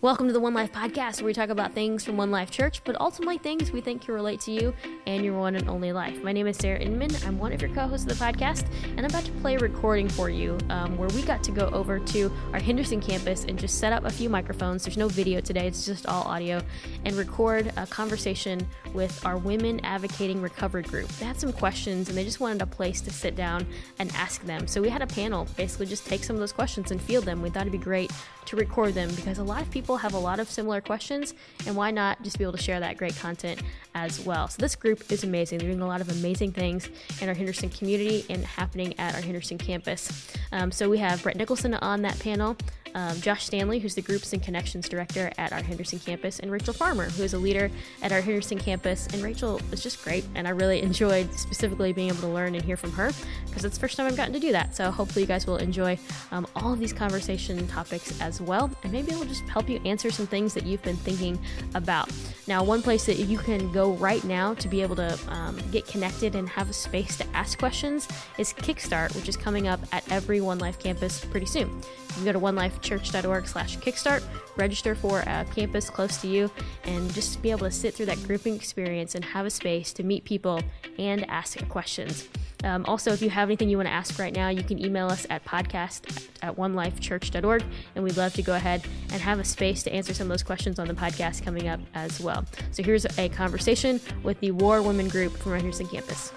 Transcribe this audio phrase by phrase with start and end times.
[0.00, 2.84] Welcome to the One Life Podcast, where we talk about things from One Life Church,
[2.84, 4.72] but ultimately things we think can relate to you
[5.08, 6.22] and your one and only life.
[6.22, 7.10] My name is Sarah Inman.
[7.26, 9.58] I'm one of your co hosts of the podcast, and I'm about to play a
[9.58, 13.58] recording for you um, where we got to go over to our Henderson campus and
[13.58, 14.84] just set up a few microphones.
[14.84, 16.62] There's no video today, it's just all audio,
[17.04, 21.08] and record a conversation with our Women Advocating Recovery group.
[21.08, 23.66] They had some questions, and they just wanted a place to sit down
[23.98, 24.68] and ask them.
[24.68, 27.42] So we had a panel basically just take some of those questions and field them.
[27.42, 28.12] We thought it'd be great
[28.44, 31.34] to record them because a lot of people have a lot of similar questions,
[31.66, 33.62] and why not just be able to share that great content
[33.94, 34.48] as well?
[34.48, 35.58] So, this group is amazing.
[35.58, 36.88] They're doing a lot of amazing things
[37.20, 40.30] in our Henderson community and happening at our Henderson campus.
[40.52, 42.56] Um, so, we have Brett Nicholson on that panel
[42.94, 46.74] um, Josh Stanley, who's the Groups and Connections Director at our Henderson campus, and Rachel
[46.74, 47.70] Farmer, who is a leader
[48.02, 49.06] at our Henderson campus.
[49.12, 52.64] And Rachel is just great, and I really enjoyed specifically being able to learn and
[52.64, 53.12] hear from her
[53.46, 54.76] because it's the first time I've gotten to do that.
[54.76, 55.98] So hopefully, you guys will enjoy
[56.32, 60.10] um, all of these conversation topics as well, and maybe it'll just help you answer
[60.10, 61.38] some things that you've been thinking
[61.74, 62.10] about.
[62.46, 65.86] Now, one place that you can go right now to be able to um, get
[65.86, 68.08] connected and have a space to ask questions
[68.38, 71.68] is Kickstart, which is coming up at every One Life campus pretty soon.
[71.68, 72.38] You can go to
[72.78, 74.22] onelifechurch.org slash kickstart,
[74.56, 76.50] register for a campus close to you,
[76.84, 80.02] and just be able to sit through that grouping experience and have a space to
[80.02, 80.60] meet people
[80.98, 82.28] and ask questions.
[82.64, 85.06] Um, also, if you have anything you want to ask right now, you can email
[85.06, 88.82] us at podcast at onelifechurch.org, and we'd love to go ahead
[89.12, 91.80] and have a space to answer some of those questions on the podcast coming up
[91.94, 92.44] as well.
[92.72, 96.32] So here's a conversation with the War Women Group from Henderson campus.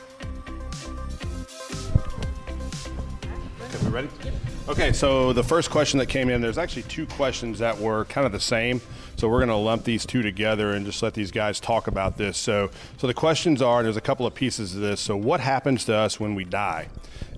[3.92, 4.38] Okay, we ready?
[4.70, 8.26] Okay, so the first question that came in, there's actually two questions that were kind
[8.26, 8.80] of the same.
[9.18, 12.18] So we're going to lump these two together and just let these guys talk about
[12.18, 12.38] this.
[12.38, 15.02] So, so the questions are, there's a couple of pieces to this.
[15.02, 16.88] So, what happens to us when we die?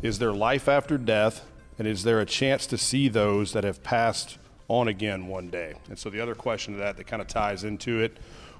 [0.04, 1.46] Is there life after death?
[1.80, 5.74] And is there a chance to see those that have passed on again one day?
[5.90, 8.16] And so the other question to that that kind of ties into it,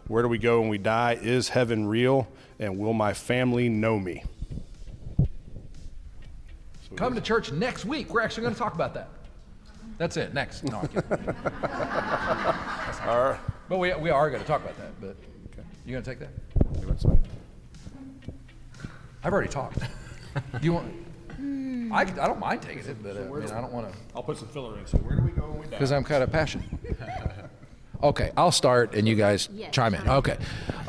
[0.08, 1.20] where do we go when we die?
[1.22, 2.28] Is heaven real?
[2.60, 4.24] And will my family know me?
[6.96, 8.14] Come to church next week.
[8.14, 9.10] We're actually going to talk about that.
[9.98, 10.34] That's it.
[10.34, 10.64] Next.
[10.64, 11.04] No, I'm kidding.
[13.08, 13.40] All right.
[13.70, 15.00] But we, we are going to talk about that.
[15.00, 15.16] But
[15.52, 15.68] okay.
[15.86, 16.30] you going to take that?
[19.24, 19.78] I've already talked.
[20.62, 20.94] You want?
[21.94, 23.98] I, I don't mind taking it, but uh, I, mean, I don't want to.
[24.16, 24.86] I'll put some filler in.
[24.88, 25.72] So where do we go when we die?
[25.72, 26.68] Because I'm kind of passionate.
[28.04, 30.08] Okay, I'll start and you guys yes, chime in.
[30.08, 30.38] Okay.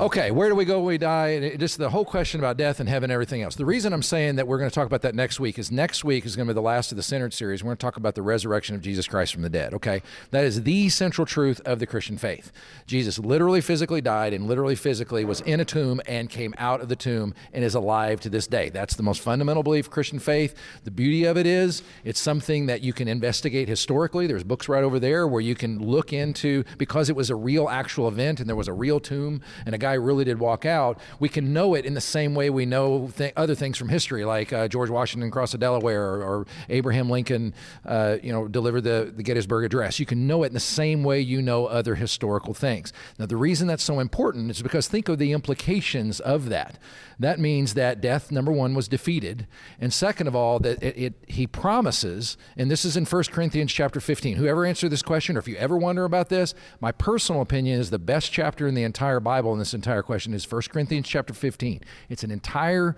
[0.00, 1.28] Okay, where do we go when we die?
[1.28, 3.54] And just the whole question about death and heaven and everything else.
[3.54, 6.02] The reason I'm saying that we're going to talk about that next week is next
[6.02, 7.62] week is going to be the last of the Centered series.
[7.62, 10.02] We're going to talk about the resurrection of Jesus Christ from the dead, okay?
[10.32, 12.50] That is the central truth of the Christian faith.
[12.88, 16.88] Jesus literally physically died and literally physically was in a tomb and came out of
[16.88, 18.70] the tomb and is alive to this day.
[18.70, 20.56] That's the most fundamental belief of Christian faith.
[20.82, 24.26] The beauty of it is it's something that you can investigate historically.
[24.26, 27.36] There's books right over there where you can look into because because it was a
[27.36, 30.64] real actual event and there was a real tomb and a guy really did walk
[30.64, 33.90] out, we can know it in the same way we know th- other things from
[33.90, 37.52] history, like uh, George Washington crossed the Delaware or, or Abraham Lincoln,
[37.84, 40.00] uh, you know, delivered the, the Gettysburg Address.
[40.00, 42.90] You can know it in the same way you know other historical things.
[43.18, 46.78] Now, the reason that's so important is because think of the implications of that.
[47.18, 49.46] That means that death, number one, was defeated,
[49.80, 53.72] and second of all, that it, it he promises, and this is in 1 Corinthians
[53.72, 54.36] chapter 15.
[54.36, 56.54] Whoever answered this question, or if you ever wonder about this,
[56.84, 60.34] my personal opinion is the best chapter in the entire Bible in this entire question
[60.34, 61.80] is 1 Corinthians chapter 15.
[62.10, 62.94] It's an entire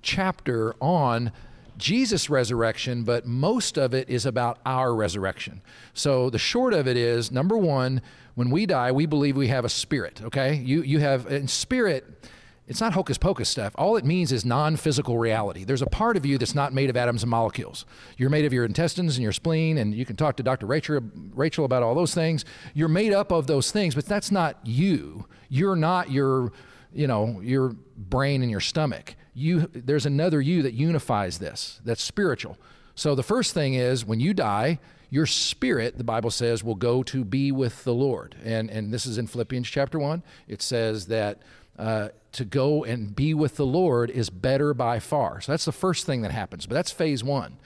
[0.00, 1.32] chapter on
[1.76, 5.60] Jesus' resurrection, but most of it is about our resurrection.
[5.92, 8.00] So the short of it is number one,
[8.36, 10.54] when we die, we believe we have a spirit, okay?
[10.54, 12.30] You, you have, in spirit,
[12.68, 13.72] it's not hocus pocus stuff.
[13.76, 15.64] All it means is non physical reality.
[15.64, 17.86] There's a part of you that's not made of atoms and molecules.
[18.16, 20.66] You're made of your intestines and your spleen, and you can talk to Dr.
[20.66, 21.00] Rachel,
[21.34, 22.44] Rachel about all those things.
[22.74, 25.26] You're made up of those things, but that's not you.
[25.48, 26.52] You're not your,
[26.92, 29.14] you know, your brain and your stomach.
[29.32, 32.58] You, there's another you that unifies this, that's spiritual.
[32.96, 37.04] So the first thing is when you die, your spirit, the Bible says, will go
[37.04, 38.34] to be with the Lord.
[38.42, 40.22] And, and this is in Philippians chapter 1.
[40.48, 41.42] It says that
[41.78, 45.40] uh, to go and be with the Lord is better by far.
[45.40, 47.58] So that's the first thing that happens, but that's phase one.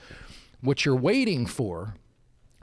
[0.61, 1.95] What you're waiting for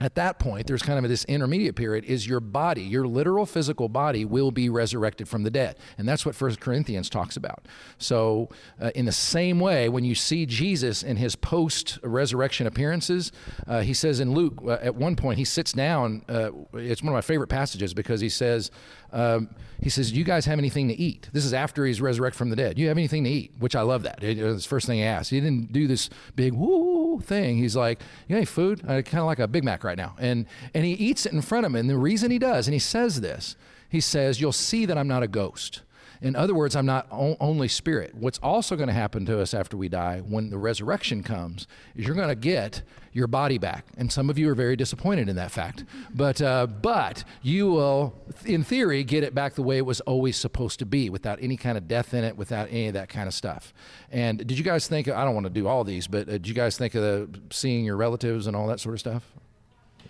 [0.01, 3.89] at that point, there's kind of this intermediate period, is your body, your literal physical
[3.89, 5.77] body will be resurrected from the dead.
[5.97, 7.65] And that's what First Corinthians talks about.
[7.97, 8.49] So,
[8.81, 13.33] uh, in the same way, when you see Jesus in his post resurrection appearances,
[13.67, 16.23] uh, he says in Luke, uh, at one point, he sits down.
[16.29, 18.71] Uh, it's one of my favorite passages because he says,
[19.11, 19.49] um,
[19.81, 21.29] he says, Do you guys have anything to eat?
[21.31, 22.75] This is after he's resurrected from the dead.
[22.75, 23.53] Do you have anything to eat?
[23.59, 24.23] Which I love that.
[24.23, 25.29] It, it was the first thing he asked.
[25.29, 27.57] He didn't do this big, woo thing.
[27.57, 28.81] He's like, "You any food?
[28.87, 31.41] I kind of like a Big Mac right now," and and he eats it in
[31.41, 31.75] front of him.
[31.75, 33.55] And the reason he does, and he says this,
[33.89, 35.81] he says, "You'll see that I'm not a ghost."
[36.21, 38.13] In other words, I'm not only spirit.
[38.13, 42.05] What's also going to happen to us after we die when the resurrection comes is
[42.05, 42.81] you're going to get
[43.13, 43.85] your body back.
[43.97, 45.85] And some of you are very disappointed in that fact.
[46.13, 48.13] But, uh, but you will,
[48.45, 51.55] in theory, get it back the way it was always supposed to be without any
[51.55, 53.73] kind of death in it, without any of that kind of stuff.
[54.11, 56.47] And did you guys think, I don't want to do all these, but uh, did
[56.47, 59.23] you guys think of the, seeing your relatives and all that sort of stuff?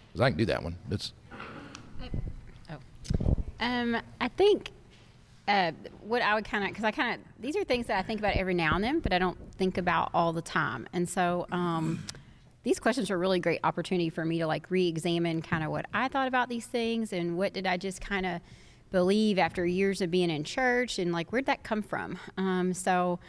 [0.07, 0.75] Because I can do that one.
[0.89, 1.13] It's,
[3.61, 4.71] Um, I think
[5.49, 8.03] uh, what I would kind of because I kind of these are things that I
[8.03, 10.87] think about every now and then, but I don't think about all the time.
[10.93, 12.05] And so um,
[12.63, 16.07] these questions are really great opportunity for me to like re-examine kind of what I
[16.07, 18.41] thought about these things and what did I just kind of
[18.91, 22.19] believe after years of being in church and like where'd that come from.
[22.37, 23.19] Um, so.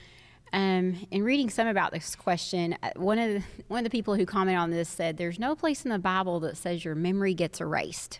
[0.52, 4.16] Um, in reading some about this question, uh, one of the, one of the people
[4.16, 7.34] who commented on this said, "There's no place in the Bible that says your memory
[7.34, 8.18] gets erased."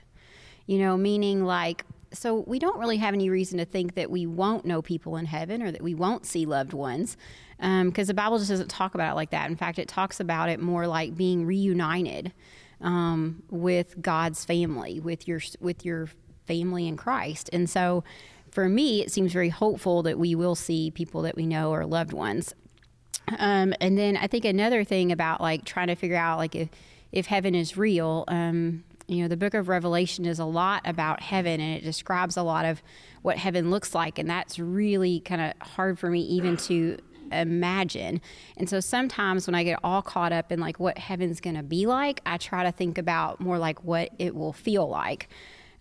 [0.69, 4.27] You know, meaning like so we don't really have any reason to think that we
[4.27, 7.17] won't know people in heaven or that we won't see loved ones
[7.59, 9.49] because um, the bible just doesn't talk about it like that.
[9.49, 12.33] In fact it talks about it more like being reunited
[12.81, 16.09] um, with god's family with your with your
[16.47, 17.49] family in christ.
[17.53, 18.03] And so
[18.51, 21.87] for me it seems very hopeful that we will see people that we know or
[21.87, 22.55] loved ones.
[23.39, 26.69] Um, and then i think another thing about like trying to figure out like if
[27.13, 31.21] if heaven is real um, you know, the book of Revelation is a lot about
[31.21, 32.83] heaven and it describes a lot of
[33.23, 34.19] what heaven looks like.
[34.19, 36.99] And that's really kind of hard for me even to
[37.33, 38.21] imagine.
[38.57, 41.63] And so sometimes when I get all caught up in like what heaven's going to
[41.63, 45.29] be like, I try to think about more like what it will feel like.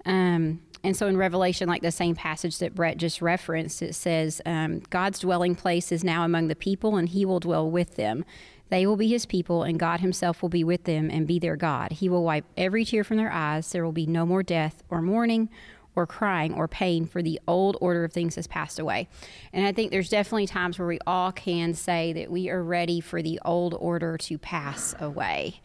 [0.05, 4.41] Um, and so in Revelation, like the same passage that Brett just referenced, it says,
[4.45, 8.23] um, God's dwelling place is now among the people, and he will dwell with them.
[8.69, 11.55] They will be his people, and God himself will be with them and be their
[11.55, 11.93] God.
[11.93, 13.71] He will wipe every tear from their eyes.
[13.71, 15.49] There will be no more death or mourning
[15.95, 19.07] or crying or pain, for the old order of things has passed away.
[19.51, 23.01] And I think there's definitely times where we all can say that we are ready
[23.01, 25.59] for the old order to pass away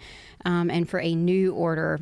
[0.44, 2.00] um, and for a new order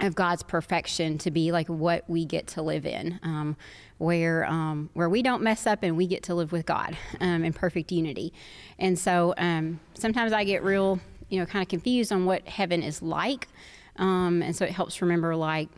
[0.00, 3.56] of God's perfection to be like what we get to live in, um,
[3.98, 7.44] where um, where we don't mess up and we get to live with God um,
[7.44, 8.32] in perfect unity.
[8.78, 12.82] And so um, sometimes I get real, you know, kind of confused on what heaven
[12.82, 13.48] is like,
[13.96, 15.68] um, and so it helps remember like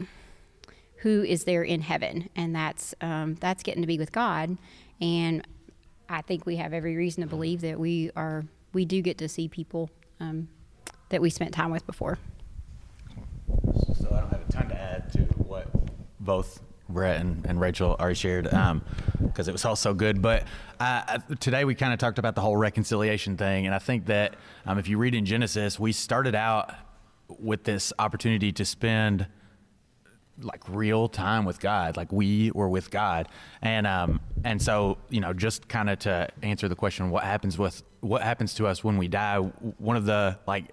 [1.00, 4.56] who is there in heaven, and that's um, that's getting to be with God.
[5.00, 5.46] And
[6.08, 9.28] I think we have every reason to believe that we are we do get to
[9.28, 9.90] see people
[11.08, 12.18] that we spent time with before.
[13.98, 15.68] So I don't have a ton to add to what
[16.20, 18.82] both Brett and, and Rachel already shared because um,
[19.20, 20.22] it was all so good.
[20.22, 20.44] But
[20.78, 24.36] uh, today we kind of talked about the whole reconciliation thing, and I think that
[24.66, 26.72] um, if you read in Genesis, we started out
[27.38, 29.26] with this opportunity to spend
[30.40, 33.28] like real time with God, like we were with God,
[33.62, 37.58] and um, and so you know, just kind of to answer the question, what happens
[37.58, 39.38] with what happens to us when we die?
[39.38, 40.66] One of the like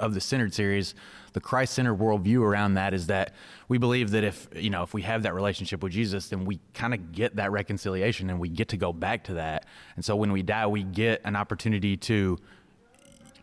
[0.00, 0.94] of the centered series,
[1.32, 3.34] the Christ centered worldview around that is that
[3.68, 6.60] we believe that if you know if we have that relationship with Jesus, then we
[6.74, 9.66] kind of get that reconciliation and we get to go back to that,
[9.96, 12.38] and so when we die, we get an opportunity to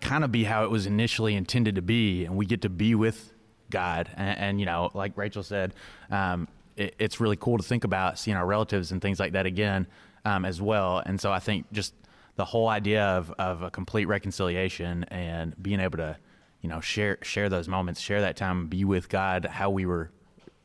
[0.02, 2.94] kind of be how it was initially intended to be, and we get to be
[2.94, 3.33] with
[3.74, 4.10] God.
[4.16, 5.74] And, and, you know, like Rachel said,
[6.10, 6.48] um,
[6.78, 9.88] it, it's really cool to think about seeing our relatives and things like that again
[10.24, 11.02] um, as well.
[11.06, 11.94] And so I think just
[12.36, 16.18] the whole idea of, of a complete reconciliation and being able to,
[16.62, 20.12] you know, share share those moments, share that time, be with God, how we were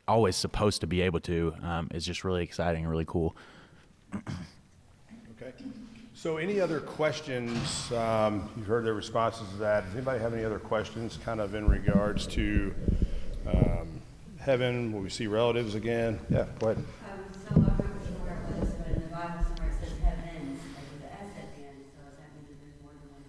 [0.06, 3.36] always supposed to be able to, um, is just really exciting and really cool.
[4.14, 5.52] okay.
[6.18, 7.92] So, any other questions?
[7.92, 9.84] Um, you've heard their responses to that.
[9.84, 12.74] Does anybody have any other questions, kind of in regards to
[13.46, 14.00] um,
[14.40, 14.92] heaven?
[14.92, 16.18] Will we see relatives again?
[16.28, 16.78] Yeah, go ahead.
[16.78, 16.84] Um,
[17.54, 20.90] I'm not sure where it was, but in the Bible somewhere it says heaven, like
[20.90, 21.84] with the S at the end.
[21.94, 23.22] So does that mean that there's more than one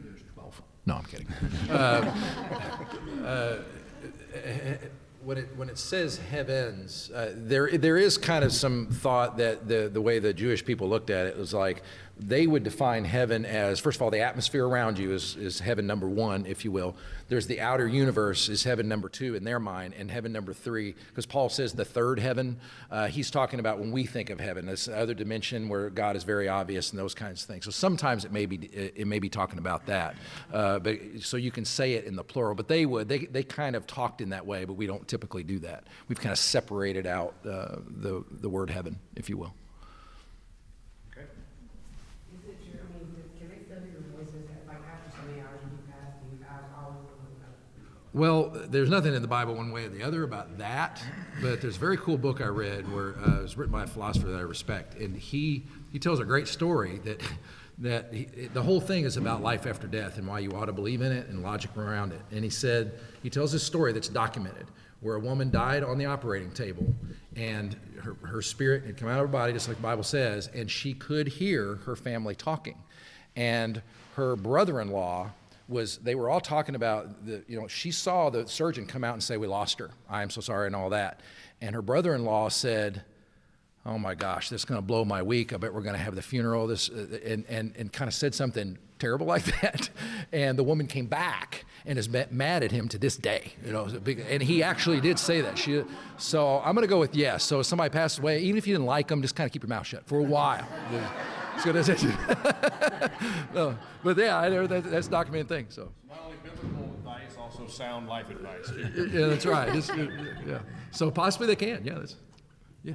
[0.00, 0.16] heaven?
[0.16, 0.62] There's 12.
[0.86, 1.28] No, I'm kidding.
[1.70, 2.08] uh,
[3.28, 3.56] uh,
[5.24, 9.68] when it when it says heavens, uh, there there is kind of some thought that
[9.68, 11.82] the the way the Jewish people looked at it was like
[12.18, 15.86] they would define heaven as first of all the atmosphere around you is is heaven
[15.86, 16.94] number one, if you will.
[17.28, 20.94] There's the outer universe is heaven number two in their mind, and heaven number three
[21.08, 22.58] because Paul says the third heaven.
[22.90, 26.24] Uh, he's talking about when we think of heaven, this other dimension where God is
[26.24, 27.64] very obvious and those kinds of things.
[27.64, 30.14] So sometimes it may be it may be talking about that,
[30.52, 32.54] uh, but so you can say it in the plural.
[32.54, 35.42] But they would they they kind of talked in that way, but we don't typically
[35.42, 35.84] do that.
[36.08, 39.54] We've kind of separated out uh, the, the word heaven, if you will.
[41.10, 41.26] Okay.
[42.34, 45.12] Is it true, I mean, can they still hear voices that, like, after
[48.14, 51.02] Well, there's nothing in the Bible one way or the other about that,
[51.40, 53.86] but there's a very cool book I read where uh, it was written by a
[53.86, 57.22] philosopher that I respect, and he he tells a great story that
[57.78, 60.74] that he, the whole thing is about life after death and why you ought to
[60.74, 62.20] believe in it and logic around it.
[62.30, 64.66] And he said he tells this story that's documented
[65.00, 66.94] where a woman died on the operating table
[67.34, 70.50] and her, her spirit had come out of her body just like the Bible says,
[70.54, 72.76] and she could hear her family talking,
[73.36, 73.80] and
[74.16, 75.30] her brother-in-law
[75.72, 79.14] was they were all talking about the you know she saw the surgeon come out
[79.14, 79.90] and say we lost her.
[80.08, 81.20] I am so sorry and all that.
[81.60, 83.02] And her brother-in-law said
[83.84, 85.52] oh my gosh this is going to blow my week.
[85.52, 86.66] I bet we're going to have the funeral.
[86.66, 89.90] This and, and, and kind of said something terrible like that.
[90.32, 93.88] And the woman came back and is mad at him to this day you know
[94.06, 95.58] and he actually did say that.
[95.58, 95.82] She
[96.16, 97.42] so i'm going to go with yes.
[97.44, 99.62] So if somebody passed away even if you didn't like them just kind of keep
[99.62, 100.66] your mouth shut for a while
[103.54, 105.66] no, but yeah, that, that's documented thing.
[105.68, 105.92] So.
[106.08, 108.70] Not only biblical advice, also sound life advice.
[109.12, 109.72] Yeah, that's right.
[109.72, 109.92] Just,
[110.46, 110.60] yeah.
[110.90, 111.84] So possibly they can.
[111.84, 111.94] Yeah.
[111.94, 112.16] That's,
[112.84, 112.94] yeah.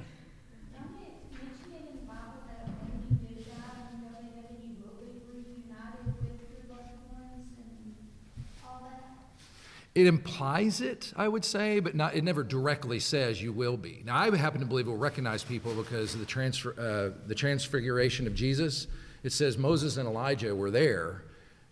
[9.97, 14.03] It implies it, I would say, but not, it never directly says you will be.
[14.05, 18.27] Now, I happen to believe we'll recognize people because of the, transfer, uh, the transfiguration
[18.27, 18.85] of Jesus.
[19.23, 21.23] It says Moses and Elijah were there,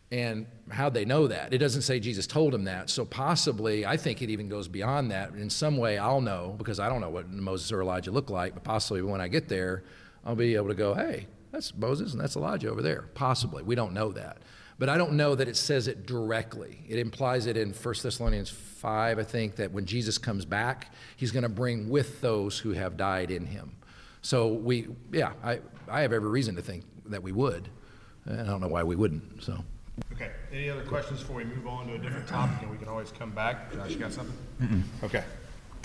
[0.09, 1.53] and how'd they know that?
[1.53, 2.89] It doesn't say Jesus told them that.
[2.89, 5.33] So, possibly, I think it even goes beyond that.
[5.35, 8.55] In some way, I'll know because I don't know what Moses or Elijah look like,
[8.55, 9.83] but possibly when I get there,
[10.25, 13.03] I'll be able to go, hey, that's Moses and that's Elijah over there.
[13.13, 13.61] Possibly.
[13.61, 14.39] We don't know that.
[14.77, 16.83] But I don't know that it says it directly.
[16.87, 21.31] It implies it in 1 Thessalonians 5, I think, that when Jesus comes back, he's
[21.31, 23.71] going to bring with those who have died in him.
[24.21, 27.69] So we, yeah, I, I have every reason to think that we would.
[28.25, 29.43] And I don't know why we wouldn't.
[29.43, 29.63] So.
[30.11, 30.31] Okay.
[30.51, 33.11] Any other questions before we move on to a different topic, and we can always
[33.11, 33.71] come back?
[33.73, 34.35] Josh, you got something?
[34.61, 34.81] Mm-mm.
[35.03, 35.23] Okay.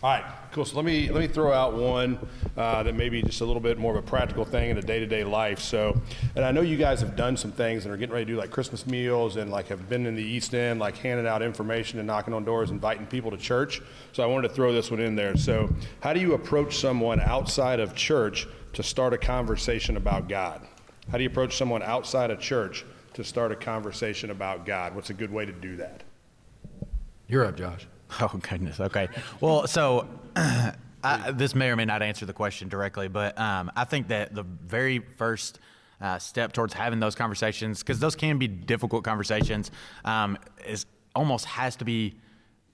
[0.02, 0.64] All right, cool.
[0.64, 2.26] So let me let me throw out one
[2.56, 4.82] uh, that may be just a little bit more of a practical thing in a
[4.82, 5.58] day-to-day life.
[5.58, 6.00] So,
[6.34, 8.38] and I know you guys have done some things and are getting ready to do
[8.38, 11.98] like Christmas meals and like have been in the East End, like handing out information
[11.98, 13.82] and knocking on doors, inviting people to church.
[14.12, 15.36] So I wanted to throw this one in there.
[15.36, 15.68] So,
[16.00, 20.66] how do you approach someone outside of church to start a conversation about God?
[21.10, 24.94] How do you approach someone outside of church to start a conversation about God?
[24.94, 26.04] What's a good way to do that?
[27.28, 27.86] You're up, Josh.
[28.20, 28.80] Oh goodness.
[28.80, 29.08] Okay.
[29.40, 33.84] Well, so I, this may or may not answer the question directly, but um, I
[33.84, 35.58] think that the very first
[36.00, 39.70] uh, step towards having those conversations, because those can be difficult conversations,
[40.04, 42.14] um, is almost has to be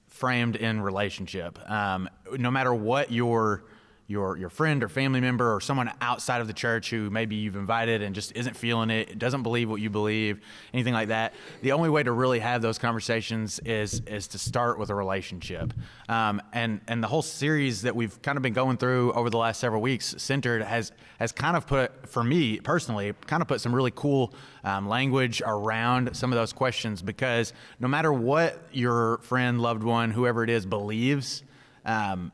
[0.09, 1.59] framed in relationship.
[1.71, 3.65] Um, no matter what your
[4.09, 7.57] your your friend or family member or someone outside of the church who maybe you've
[7.57, 10.41] invited and just isn't feeling it, doesn't believe what you believe,
[10.73, 11.35] anything like that.
[11.63, 15.73] The only way to really have those conversations is is to start with a relationship.
[16.09, 19.39] Um, and and the whole series that we've kind of been going through over the
[19.39, 23.61] last several weeks, centered has has kind of put for me personally, kind of put
[23.61, 24.33] some really cool
[24.63, 30.11] um, language around some of those questions because no matter what your friend, loved one,
[30.11, 31.43] whoever it is believes.
[31.85, 32.33] Um,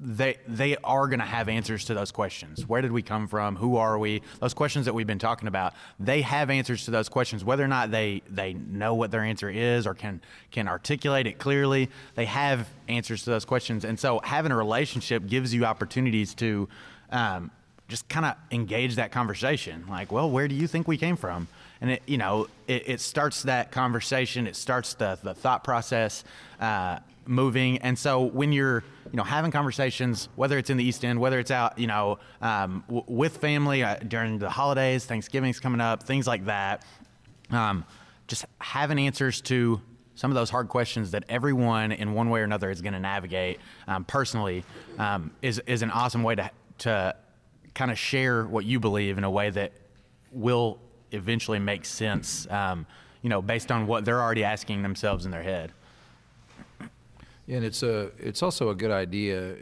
[0.00, 2.66] they they are going to have answers to those questions.
[2.66, 3.56] Where did we come from?
[3.56, 4.22] Who are we?
[4.40, 5.74] Those questions that we've been talking about.
[5.98, 7.44] They have answers to those questions.
[7.44, 11.38] Whether or not they they know what their answer is or can can articulate it
[11.38, 13.84] clearly, they have answers to those questions.
[13.84, 16.68] And so, having a relationship gives you opportunities to.
[17.10, 17.50] Um,
[17.88, 21.48] just kind of engage that conversation like well where do you think we came from
[21.80, 26.22] and it you know it, it starts that conversation it starts the, the thought process
[26.60, 31.04] uh, moving and so when you're you know, having conversations, whether it's in the East
[31.04, 35.58] End, whether it's out, you know, um, w- with family uh, during the holidays, Thanksgiving's
[35.58, 36.84] coming up, things like that.
[37.50, 37.84] Um,
[38.28, 39.80] just having answers to
[40.14, 43.00] some of those hard questions that everyone in one way or another is going to
[43.00, 43.58] navigate
[43.88, 44.64] um, personally
[44.98, 47.16] um, is, is an awesome way to, to
[47.74, 49.72] kind of share what you believe in a way that
[50.30, 50.78] will
[51.10, 52.86] eventually make sense, um,
[53.22, 55.72] you know, based on what they're already asking themselves in their head.
[57.50, 59.56] And it's a it's also a good idea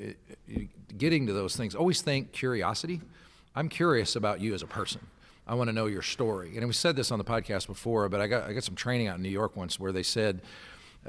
[0.97, 1.75] getting to those things.
[1.75, 3.01] Always think curiosity.
[3.55, 5.01] I'm curious about you as a person.
[5.47, 6.57] I want to know your story.
[6.57, 9.09] And we said this on the podcast before, but I got I got some training
[9.09, 10.43] out in New York once where they said.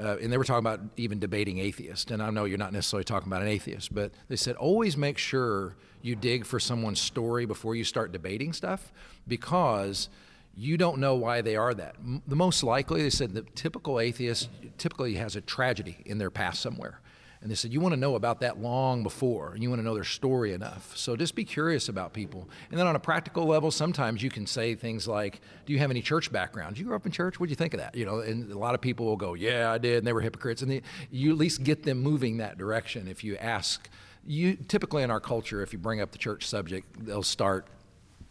[0.00, 2.10] Uh, and they were talking about even debating atheists.
[2.10, 5.18] And I know you're not necessarily talking about an atheist, but they said always make
[5.18, 8.92] sure you dig for someone's story before you start debating stuff
[9.28, 10.08] because
[10.56, 11.96] you don't know why they are that.
[12.26, 16.60] The most likely, they said, the typical atheist typically has a tragedy in their past
[16.60, 17.00] somewhere.
[17.42, 19.84] And they said, You want to know about that long before, and you want to
[19.84, 20.94] know their story enough.
[20.94, 22.50] So just be curious about people.
[22.70, 25.90] And then on a practical level, sometimes you can say things like, Do you have
[25.90, 26.74] any church background?
[26.74, 27.40] Did you grow up in church?
[27.40, 27.94] What do you think of that?
[27.94, 30.20] You know, and a lot of people will go, Yeah, I did, and they were
[30.20, 30.60] hypocrites.
[30.60, 33.88] And they, you at least get them moving that direction if you ask.
[34.26, 37.66] You typically in our culture, if you bring up the church subject, they'll start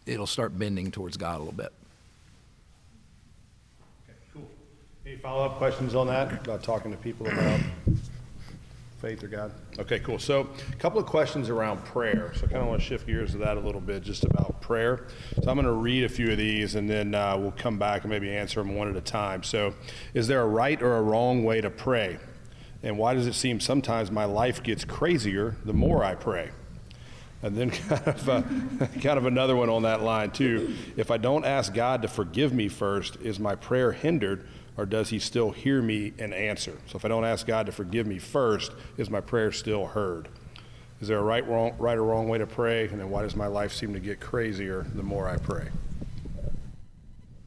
[0.06, 1.72] it'll start bending towards God a little bit.
[4.08, 4.48] Okay, cool.
[5.06, 7.60] Any follow-up questions on that, about talking to people about
[9.00, 9.50] faith or God?
[9.78, 10.18] Okay, cool.
[10.18, 12.32] So a couple of questions around prayer.
[12.34, 14.60] So I kind of want to shift gears to that a little bit, just about
[14.60, 15.06] prayer.
[15.42, 18.02] So I'm going to read a few of these, and then uh, we'll come back
[18.02, 19.42] and maybe answer them one at a time.
[19.42, 19.72] So
[20.12, 22.18] is there a right or a wrong way to pray?
[22.82, 26.50] And why does it seem sometimes my life gets crazier the more I pray?
[27.42, 28.42] And then kind of, uh,
[29.00, 30.74] kind of another one on that line too.
[30.98, 34.46] If I don't ask God to forgive me first, is my prayer hindered
[34.80, 36.72] or does he still hear me and answer?
[36.86, 40.30] So if I don't ask God to forgive me first, is my prayer still heard?
[41.02, 42.88] Is there a right, wrong, right or wrong way to pray?
[42.88, 45.68] And then why does my life seem to get crazier the more I pray?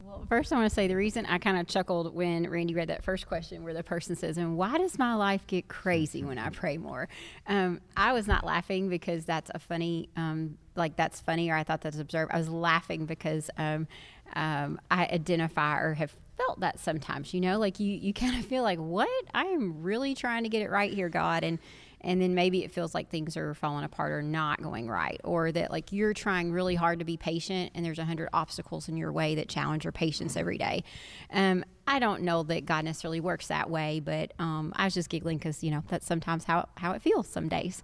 [0.03, 2.89] Well, first, I want to say the reason I kind of chuckled when Randy read
[2.89, 6.37] that first question, where the person says, "And why does my life get crazy when
[6.37, 7.09] I pray more?"
[7.47, 11.63] Um, I was not laughing because that's a funny, um, like that's funny, or I
[11.63, 12.29] thought that's absurd.
[12.29, 13.87] I was laughing because um,
[14.35, 17.33] um I identify or have felt that sometimes.
[17.33, 19.09] You know, like you you kind of feel like, "What?
[19.33, 21.59] I am really trying to get it right here, God," and
[22.03, 25.51] and then maybe it feels like things are falling apart or not going right or
[25.51, 28.97] that like you're trying really hard to be patient and there's a hundred obstacles in
[28.97, 30.83] your way that challenge your patience every day
[31.31, 35.09] um, i don't know that god necessarily works that way but um, i was just
[35.09, 37.81] giggling because you know that's sometimes how, how it feels some days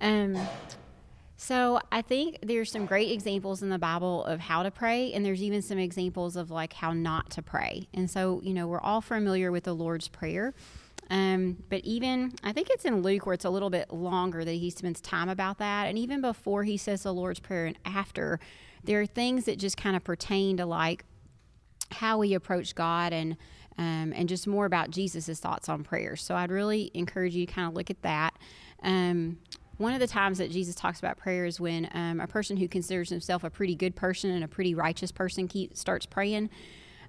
[0.00, 0.36] um,
[1.42, 5.26] so I think there's some great examples in the Bible of how to pray, and
[5.26, 7.88] there's even some examples of like how not to pray.
[7.92, 10.54] And so, you know, we're all familiar with the Lord's Prayer.
[11.10, 14.52] Um, but even, I think it's in Luke where it's a little bit longer that
[14.52, 15.88] he spends time about that.
[15.88, 18.38] And even before he says the Lord's Prayer and after,
[18.84, 21.04] there are things that just kind of pertain to like
[21.90, 23.36] how we approach God and
[23.78, 26.14] um, and just more about Jesus' thoughts on prayer.
[26.14, 28.38] So I'd really encourage you to kind of look at that.
[28.82, 29.38] Um,
[29.82, 32.68] one of the times that Jesus talks about prayer is when um, a person who
[32.68, 36.48] considers himself a pretty good person and a pretty righteous person keep, starts praying.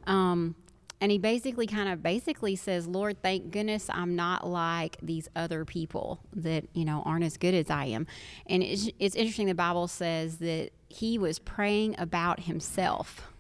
[0.08, 0.56] Um,
[1.00, 5.66] and he basically kind of basically says lord thank goodness i'm not like these other
[5.66, 8.08] people that you know aren't as good as i am
[8.46, 13.33] and it's, it's interesting the bible says that he was praying about himself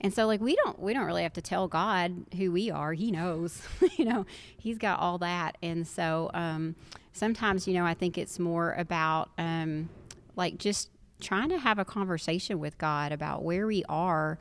[0.00, 2.92] and so like we don't we don't really have to tell god who we are
[2.92, 3.62] he knows
[3.96, 6.74] you know he's got all that and so um,
[7.12, 9.88] sometimes you know i think it's more about um,
[10.36, 14.38] like just trying to have a conversation with god about where we are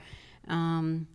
[0.47, 1.07] um,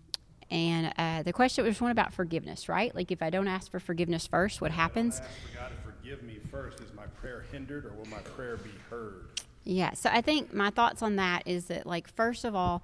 [0.52, 2.94] and uh, the question was one about forgiveness, right?
[2.94, 5.20] Like if I don't ask for forgiveness first, what happens?
[5.54, 6.80] God to forgive me first.
[6.80, 9.40] Is my prayer hindered or will my prayer be heard?
[9.64, 9.94] Yeah.
[9.94, 12.82] So I think my thoughts on that is that, like, first of all,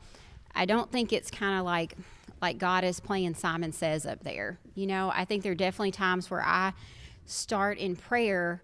[0.59, 1.95] I don't think it's kind of like
[2.43, 4.59] like God is playing Simon Says up there.
[4.75, 6.73] You know, I think there are definitely times where I
[7.27, 8.63] start in prayer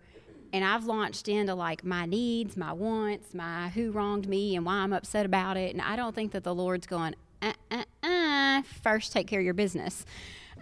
[0.52, 4.74] and I've launched into like my needs, my wants, my who wronged me and why
[4.74, 5.72] I'm upset about it.
[5.72, 9.44] And I don't think that the Lord's going, uh, uh, uh, first take care of
[9.44, 10.04] your business.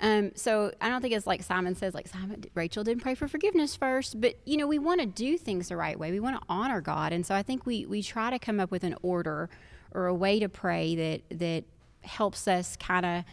[0.00, 3.28] Um, so I don't think it's like Simon says, like Simon, Rachel didn't pray for
[3.28, 6.10] forgiveness first, but you know we want to do things the right way.
[6.10, 8.70] We want to honor God, and so I think we we try to come up
[8.70, 9.50] with an order
[9.94, 11.64] or a way to pray that that
[12.02, 13.24] helps us kind of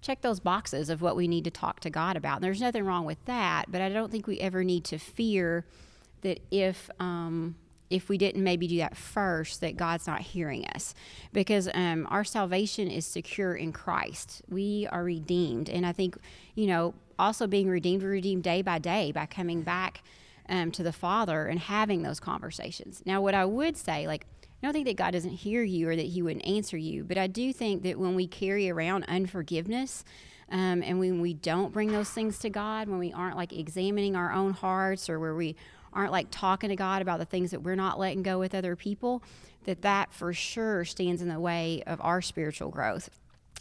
[0.00, 2.36] check those boxes of what we need to talk to God about.
[2.36, 5.64] And there's nothing wrong with that, but I don't think we ever need to fear
[6.22, 7.56] that if um,
[7.92, 10.94] if we didn't maybe do that first, that God's not hearing us.
[11.32, 14.40] Because um, our salvation is secure in Christ.
[14.48, 15.68] We are redeemed.
[15.68, 16.16] And I think,
[16.54, 20.02] you know, also being redeemed, redeemed day by day by coming back
[20.48, 23.02] um, to the Father and having those conversations.
[23.04, 24.26] Now, what I would say, like,
[24.62, 27.18] I don't think that God doesn't hear you or that He wouldn't answer you, but
[27.18, 30.04] I do think that when we carry around unforgiveness,
[30.50, 34.14] um, and when we don't bring those things to God, when we aren't like examining
[34.14, 35.56] our own hearts or where we
[35.92, 38.76] aren't like talking to God about the things that we're not letting go with other
[38.76, 39.22] people,
[39.64, 43.10] that that for sure stands in the way of our spiritual growth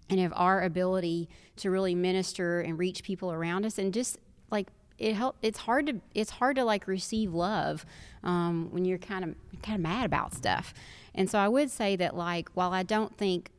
[0.10, 4.18] and of our ability to really minister and reach people around us and just
[4.52, 4.68] like
[5.02, 7.86] it help it's hard to it's hard to like receive love
[8.24, 10.74] um, when you're kind of kind of mad about stuff.
[11.14, 13.50] And so i would say that like while i don't think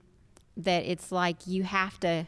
[0.57, 2.27] that it's like you have to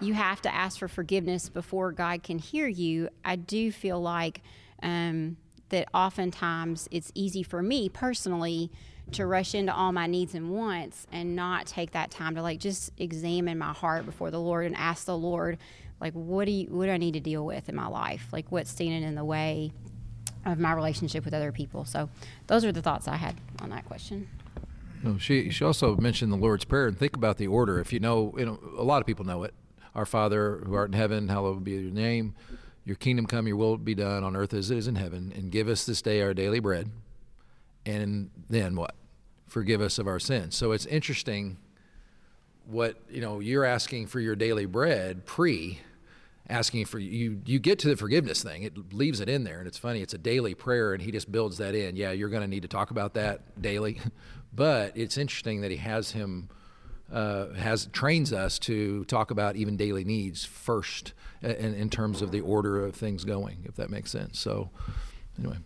[0.00, 4.42] you have to ask for forgiveness before god can hear you i do feel like
[4.82, 5.36] um,
[5.70, 8.70] that oftentimes it's easy for me personally
[9.12, 12.60] to rush into all my needs and wants and not take that time to like
[12.60, 15.58] just examine my heart before the Lord and ask the Lord
[16.00, 18.50] like what do you what do I need to deal with in my life like
[18.50, 19.72] what's standing in the way
[20.44, 21.84] of my relationship with other people.
[21.84, 22.08] So
[22.46, 24.28] those are the thoughts I had on that question.
[25.02, 27.78] No, she she also mentioned the Lord's Prayer and think about the order.
[27.78, 29.54] If you know, you know, a lot of people know it.
[29.94, 32.34] Our Father who art in heaven, hallowed be your name.
[32.84, 35.32] Your kingdom come, your will be done on earth as it is in heaven.
[35.36, 36.90] And give us this day our daily bread.
[37.84, 38.94] And then what?
[39.46, 40.56] Forgive us of our sins.
[40.56, 41.58] So it's interesting
[42.68, 45.80] what you know you're asking for your daily bread pre
[46.50, 48.62] asking for you you get to the forgiveness thing.
[48.62, 51.32] It leaves it in there and it's funny it's a daily prayer and he just
[51.32, 51.96] builds that in.
[51.96, 54.00] Yeah you're going to need to talk about that daily.
[54.50, 56.48] But it's interesting that he has him
[57.12, 62.32] uh, has trains us to talk about even daily needs first in, in terms of
[62.32, 64.38] the order of things going if that makes sense.
[64.38, 64.70] So
[65.38, 65.58] anyway.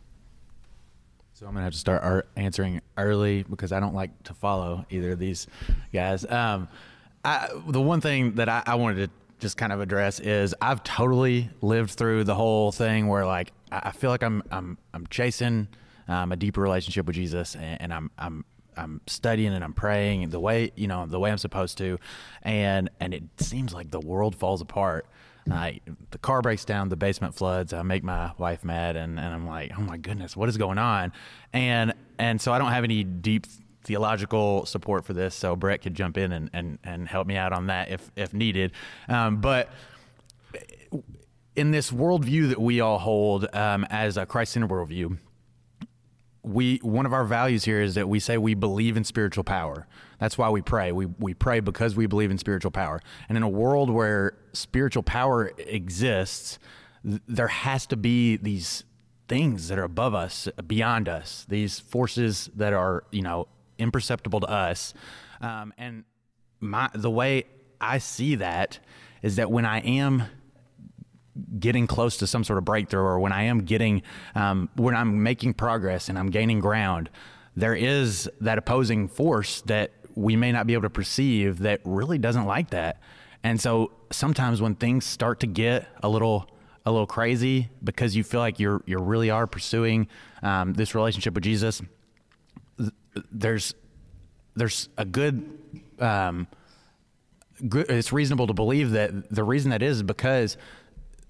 [1.34, 4.84] So I'm gonna have to start ar- answering early because I don't like to follow
[4.90, 5.46] either of these
[5.92, 6.24] guys.
[6.30, 6.68] Um,
[7.24, 10.82] I, the one thing that I, I wanted to just kind of address is I've
[10.84, 15.68] totally lived through the whole thing where like I feel like I'm I'm I'm chasing
[16.08, 18.44] um, a deeper relationship with Jesus and, and I'm I'm
[18.76, 21.98] I'm studying and I'm praying the way you know the way I'm supposed to,
[22.42, 25.06] and and it seems like the world falls apart.
[25.50, 25.80] I,
[26.12, 27.72] the car breaks down, the basement floods.
[27.72, 30.78] I make my wife mad, and, and I'm like, oh my goodness, what is going
[30.78, 31.12] on?
[31.52, 33.46] And and so I don't have any deep
[33.84, 35.34] theological support for this.
[35.34, 38.32] So Brett could jump in and, and, and help me out on that if if
[38.32, 38.72] needed.
[39.08, 39.70] Um, but
[41.54, 45.18] in this worldview that we all hold um, as a Christ-centered worldview,
[46.42, 49.86] we one of our values here is that we say we believe in spiritual power.
[50.18, 50.90] That's why we pray.
[50.90, 53.00] We we pray because we believe in spiritual power.
[53.28, 56.58] And in a world where spiritual power exists,
[57.04, 58.84] th- there has to be these
[59.28, 61.46] things that are above us, beyond us.
[61.48, 63.46] These forces that are you know
[63.78, 64.94] imperceptible to us.
[65.40, 66.04] Um, and
[66.60, 67.44] my the way
[67.80, 68.78] I see that
[69.22, 70.24] is that when I am
[71.58, 74.02] getting close to some sort of breakthrough or when I am getting,
[74.34, 77.10] um, when I'm making progress and I'm gaining ground,
[77.56, 82.18] there is that opposing force that we may not be able to perceive that really
[82.18, 83.00] doesn't like that.
[83.42, 86.50] And so sometimes when things start to get a little,
[86.84, 90.08] a little crazy because you feel like you're, you really are pursuing
[90.42, 91.80] um, this relationship with Jesus,
[93.30, 93.74] there's,
[94.54, 95.58] there's a good,
[95.98, 96.46] um,
[97.68, 100.56] good, it's reasonable to believe that the reason that is because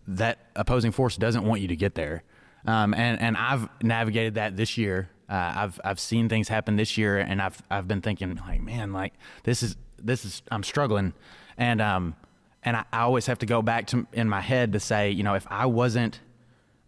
[0.07, 2.23] that opposing force doesn't want you to get there.
[2.67, 5.09] Um, and and I've navigated that this year.
[5.29, 8.93] Uh, I've I've seen things happen this year, and I've I've been thinking like, man,
[8.93, 9.15] like
[9.45, 11.13] this is this is I'm struggling,
[11.57, 12.15] and um
[12.63, 15.23] and I, I always have to go back to in my head to say, you
[15.23, 16.21] know, if I wasn't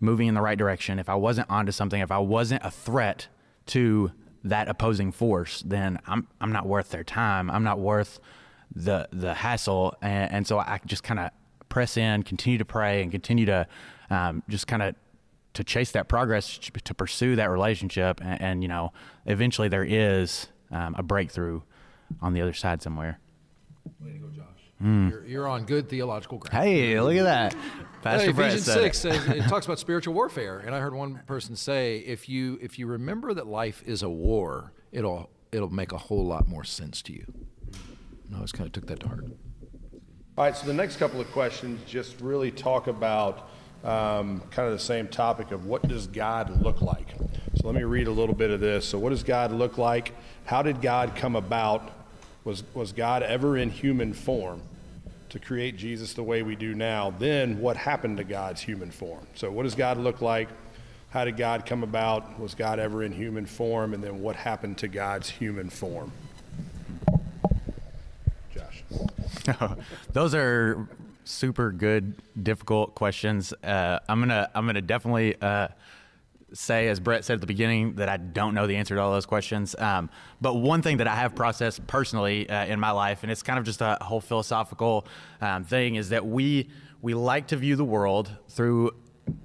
[0.01, 3.29] moving in the right direction, if I wasn't onto something, if I wasn't a threat
[3.67, 4.13] to
[4.45, 7.51] that opposing force, then I'm I'm not worth their time.
[7.51, 8.21] I'm not worth
[8.75, 11.31] the the hassle, and, and so I just kind of
[11.69, 13.67] press in, continue to pray, and continue to
[14.11, 14.95] um, just kind of
[15.55, 18.93] to chase that progress, to pursue that relationship, and, and you know,
[19.27, 21.63] eventually there is um, a breakthrough
[22.21, 23.19] on the other side somewhere.
[24.01, 24.54] Way to go, Josh.
[24.81, 26.65] You're, you're on good theological ground.
[26.65, 27.57] Hey, look at that,
[28.03, 29.13] Pastor Hey, Ephesians said six it.
[29.13, 32.79] says it talks about spiritual warfare, and I heard one person say, if you if
[32.79, 37.01] you remember that life is a war, it'll it'll make a whole lot more sense
[37.03, 37.25] to you.
[38.27, 39.25] And I always kind of took that to heart.
[40.37, 43.49] All right, so the next couple of questions just really talk about
[43.85, 47.15] um, kind of the same topic of what does God look like?
[47.55, 48.87] So let me read a little bit of this.
[48.87, 50.13] So, what does God look like?
[50.45, 51.93] How did God come about?
[52.45, 54.61] Was, was God ever in human form
[55.31, 57.15] to create Jesus the way we do now?
[57.19, 59.27] Then, what happened to God's human form?
[59.35, 60.49] So, what does God look like?
[61.09, 62.39] How did God come about?
[62.39, 63.95] Was God ever in human form?
[63.95, 66.13] And then, what happened to God's human form?
[68.55, 68.85] Josh.
[70.13, 70.87] Those are
[71.25, 73.55] super good, difficult questions.
[73.65, 75.69] Uh, I'm gonna I'm gonna definitely uh,
[76.55, 79.13] say, as Brett said at the beginning, that I don't know the answer to all
[79.13, 79.75] those questions.
[79.79, 80.09] Um,
[80.41, 83.59] but one thing that I have processed personally uh, in my life, and it's kind
[83.59, 85.07] of just a whole philosophical
[85.41, 86.71] um, thing, is that we
[87.03, 88.93] we like to view the world through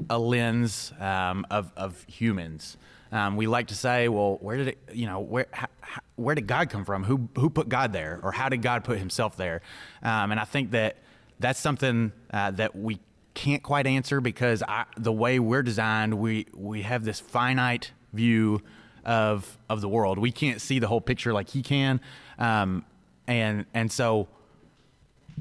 [0.09, 2.77] a lens um, of of humans.
[3.11, 5.67] Um, we like to say, well, where did it, you know, where, how,
[6.15, 7.03] where did God come from?
[7.03, 8.19] Who, who put God there?
[8.21, 9.61] Or how did God put himself there?
[10.03, 10.97] Um, and I think that
[11.39, 12.99] that's something uh, that we
[13.39, 18.61] can't quite answer because I, the way we're designed, we, we have this finite view
[19.05, 20.19] of, of the world.
[20.19, 22.01] We can't see the whole picture like he can.
[22.37, 22.83] Um,
[23.27, 24.27] and, and so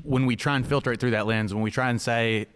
[0.04, 2.46] when we try and filter it through that lens, when we try and say,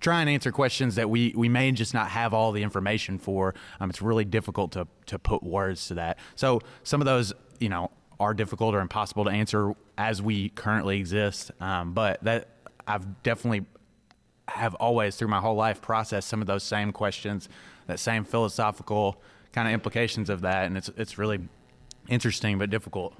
[0.00, 3.52] try and answer questions that we, we may just not have all the information for,
[3.80, 6.20] um, it's really difficult to, to put words to that.
[6.36, 10.98] So some of those, you know, are difficult or impossible to answer as we currently
[10.98, 11.50] exist.
[11.60, 12.48] Um, but that
[12.86, 13.66] I've definitely
[14.48, 17.48] have always through my whole life processed some of those same questions
[17.86, 19.20] that same philosophical
[19.52, 21.40] kind of implications of that, and it's it's really
[22.08, 23.14] interesting but difficult.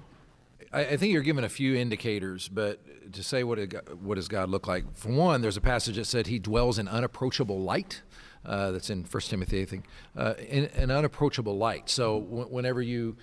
[0.72, 2.80] I, think you're given a few indicators, but
[3.12, 4.84] to say what it, what does God look like?
[4.96, 8.02] For one, there's a passage that said He dwells in unapproachable light.
[8.44, 9.85] Uh, that's in First Timothy, I think,
[10.16, 11.88] uh, in an unapproachable light.
[11.88, 13.16] So w- whenever you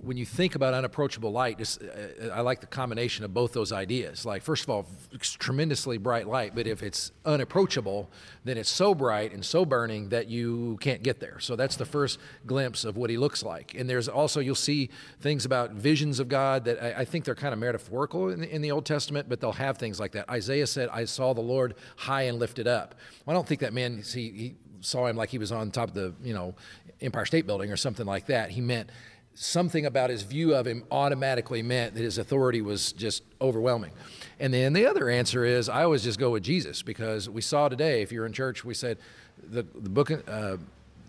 [0.00, 4.24] when you think about unapproachable light, uh, I like the combination of both those ideas.
[4.24, 8.10] Like first of all, it's tremendously bright light, but if it's unapproachable,
[8.44, 11.38] then it's so bright and so burning that you can't get there.
[11.40, 13.74] So that's the first glimpse of what he looks like.
[13.74, 17.34] And there's also you'll see things about visions of God that I, I think they're
[17.34, 20.28] kind of metaphorical in the, in the Old Testament, but they'll have things like that.
[20.28, 23.72] Isaiah said, "I saw the Lord high and lifted up." Well, I don't think that
[23.72, 26.54] man he, he saw him like he was on top of the you know
[27.00, 28.50] Empire State Building or something like that.
[28.50, 28.90] He meant
[29.34, 33.92] something about his view of him automatically meant that his authority was just overwhelming.
[34.40, 37.68] And then the other answer is I always just go with Jesus because we saw
[37.68, 38.98] today, if you're in church, we said
[39.40, 40.56] the, the book, uh,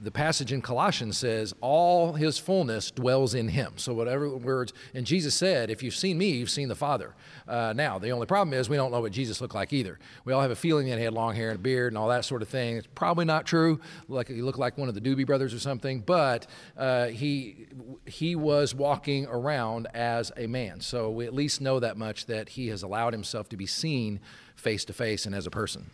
[0.01, 3.73] the passage in Colossians says, all his fullness dwells in him.
[3.75, 7.15] So, whatever words, and Jesus said, if you've seen me, you've seen the Father.
[7.47, 9.99] Uh, now, the only problem is we don't know what Jesus looked like either.
[10.23, 12.07] We all have a feeling that he had long hair and a beard and all
[12.09, 12.77] that sort of thing.
[12.77, 13.79] It's probably not true.
[14.07, 17.67] Like he looked like one of the Doobie Brothers or something, but uh, he,
[18.05, 20.79] he was walking around as a man.
[20.79, 24.19] So, we at least know that much that he has allowed himself to be seen
[24.55, 25.89] face to face and as a person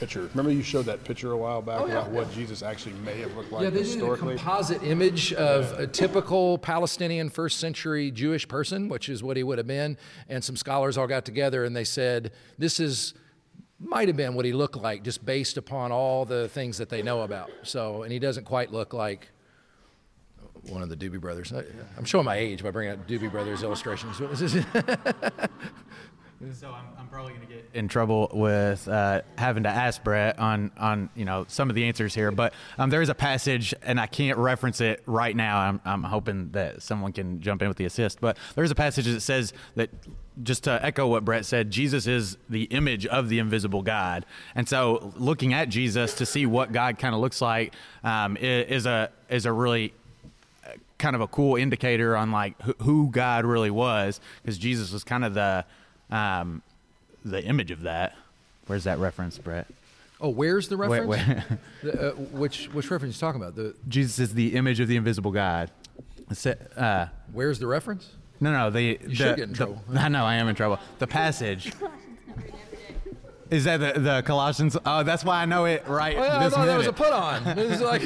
[0.00, 0.28] picture.
[0.34, 3.20] Remember you showed that picture a while back oh, yeah, about what Jesus actually may
[3.20, 4.34] have looked like yeah, they historically?
[4.34, 9.36] did a composite image of a typical Palestinian first century Jewish person, which is what
[9.36, 9.98] he would have been.
[10.28, 13.14] And some scholars all got together and they said, this is
[13.78, 17.02] might have been what he looked like just based upon all the things that they
[17.02, 17.50] know about.
[17.62, 19.28] So, and he doesn't quite look like
[20.68, 21.52] one of the Doobie Brothers.
[21.52, 21.64] I,
[21.96, 24.20] am showing my age by bringing out Doobie Brothers illustrations.
[26.40, 30.38] So I'm, I'm probably going to get in trouble with uh, having to ask Brett
[30.38, 33.74] on on you know some of the answers here, but um, there is a passage
[33.82, 35.58] and I can't reference it right now.
[35.58, 39.04] I'm, I'm hoping that someone can jump in with the assist, but there's a passage
[39.04, 39.90] that says that
[40.42, 44.24] just to echo what Brett said, Jesus is the image of the invisible God,
[44.54, 48.86] and so looking at Jesus to see what God kind of looks like um, is
[48.86, 49.92] a is a really
[50.64, 55.04] uh, kind of a cool indicator on like who God really was, because Jesus was
[55.04, 55.66] kind of the
[56.10, 56.62] um,
[57.24, 58.16] the image of that.
[58.66, 59.66] Where's that reference, Brett?
[60.20, 61.06] Oh, where's the reference?
[61.06, 61.44] Wait, wait.
[61.82, 63.56] the, uh, which which reference are you talking about?
[63.56, 65.70] The Jesus is the image of the invisible God.
[66.76, 68.10] Uh, where's the reference?
[68.40, 68.70] No, no.
[68.70, 69.82] The, you the, should get in the, trouble.
[69.94, 70.78] I know I am in trouble.
[70.98, 71.72] The passage.
[73.50, 74.76] Is that the, the Colossians?
[74.86, 76.16] Oh, that's why I know it right.
[76.16, 76.72] Oh, yeah, this I thought minute.
[76.72, 77.58] that was a put on.
[77.58, 78.02] It was like.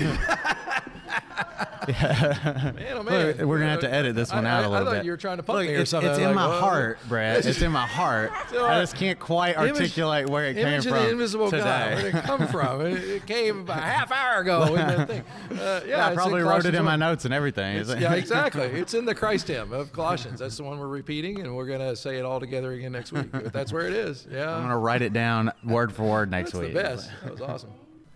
[1.89, 3.37] Man, oh man.
[3.39, 4.97] We're, we're gonna have to edit this one I, out I, a little I thought
[4.99, 5.05] bit.
[5.05, 6.11] you were trying to pump Look, me or it's, something.
[6.11, 6.61] it's in like, my whoa.
[6.61, 7.45] heart, Brad.
[7.55, 8.33] It's in my heart.
[8.53, 11.65] I just can't quite Image- articulate where it came Image from of the invisible today.
[11.65, 11.95] God.
[11.95, 12.81] Where did it come from?
[12.83, 14.65] It, it came about a half hour ago.
[14.67, 15.25] in that thing.
[15.55, 17.77] Uh, yeah, Yeah, I probably wrote it Colossians in my notes and everything.
[17.77, 18.65] It's- yeah, exactly.
[18.65, 20.41] It's in the Christ hymn of Colossians.
[20.41, 23.13] That's the one we're repeating, and we're going to say it all together again next
[23.13, 23.31] week.
[23.31, 24.27] But that's where it is.
[24.31, 24.55] Yeah.
[24.55, 26.75] I'm gonna write it down word for word next That's the week.
[26.75, 27.11] best.
[27.23, 27.71] That was awesome.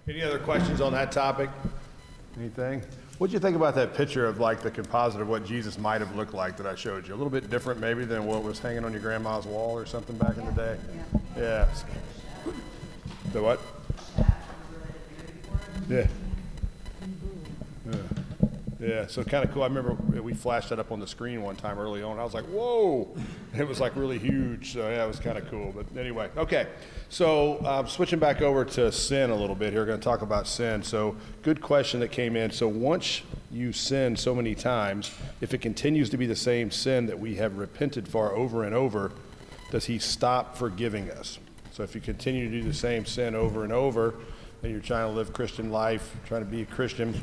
[0.08, 1.50] Any other questions on that topic?
[2.38, 2.82] Anything?
[3.18, 6.14] What'd you think about that picture of like the composite of what Jesus might have
[6.14, 7.14] looked like that I showed you?
[7.14, 10.16] A little bit different maybe than what was hanging on your grandma's wall or something
[10.16, 10.78] back in the day?
[11.36, 11.68] Yeah.
[13.32, 13.60] The what?
[15.88, 16.06] Yeah.
[17.90, 17.96] Yeah.
[18.80, 19.64] Yeah, so kind of cool.
[19.64, 22.20] I remember we flashed that up on the screen one time early on.
[22.20, 23.08] I was like, whoa!
[23.56, 24.72] It was like really huge.
[24.72, 25.72] So yeah, it was kind of cool.
[25.74, 26.68] But anyway, okay.
[27.08, 30.46] So um, switching back over to sin a little bit here, going to talk about
[30.46, 30.84] sin.
[30.84, 32.52] So good question that came in.
[32.52, 35.10] So once you sin so many times,
[35.40, 38.76] if it continues to be the same sin that we have repented for over and
[38.76, 39.10] over,
[39.72, 41.40] does he stop forgiving us?
[41.72, 44.14] So if you continue to do the same sin over and over,
[44.62, 47.20] and you're trying to live Christian life, trying to be a Christian,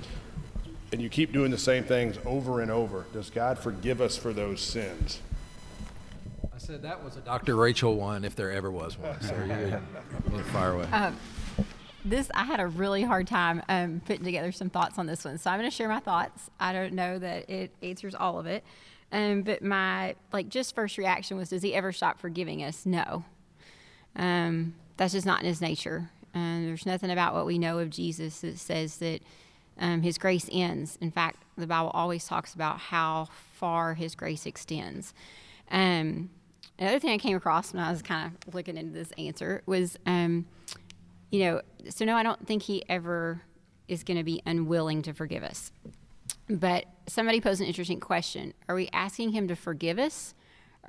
[0.95, 4.31] and you keep doing the same things over and over, does God forgive us for
[4.31, 5.19] those sins?
[6.41, 7.58] I said that was a Dr.
[7.58, 9.19] Rachel one, if there ever was one.
[9.19, 9.77] So you
[10.38, 11.12] you fire away.
[12.05, 15.38] this I had a really hard time um, putting together some thoughts on this one,
[15.38, 16.49] so I'm going to share my thoughts.
[16.62, 18.63] I don't know that it answers all of it,
[19.12, 22.86] um, but my like just first reaction was, does he ever stop forgiving us?
[22.86, 23.25] No,
[24.15, 26.10] um, that's just not in his nature.
[26.34, 29.21] And there's nothing about what we know of Jesus that says that
[29.80, 30.98] um, his grace ends.
[31.02, 35.14] In fact, the Bible always talks about how far his grace extends.
[35.72, 36.30] Um,
[36.80, 39.98] another thing I came across when I was kind of looking into this answer was,
[40.06, 40.46] um,
[41.32, 43.42] you know, so no, I don't think he ever
[43.88, 45.72] is going to be unwilling to forgive us.
[46.50, 50.34] But somebody posed an interesting question: Are we asking him to forgive us?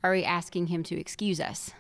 [0.03, 1.73] Or are we asking him to excuse us?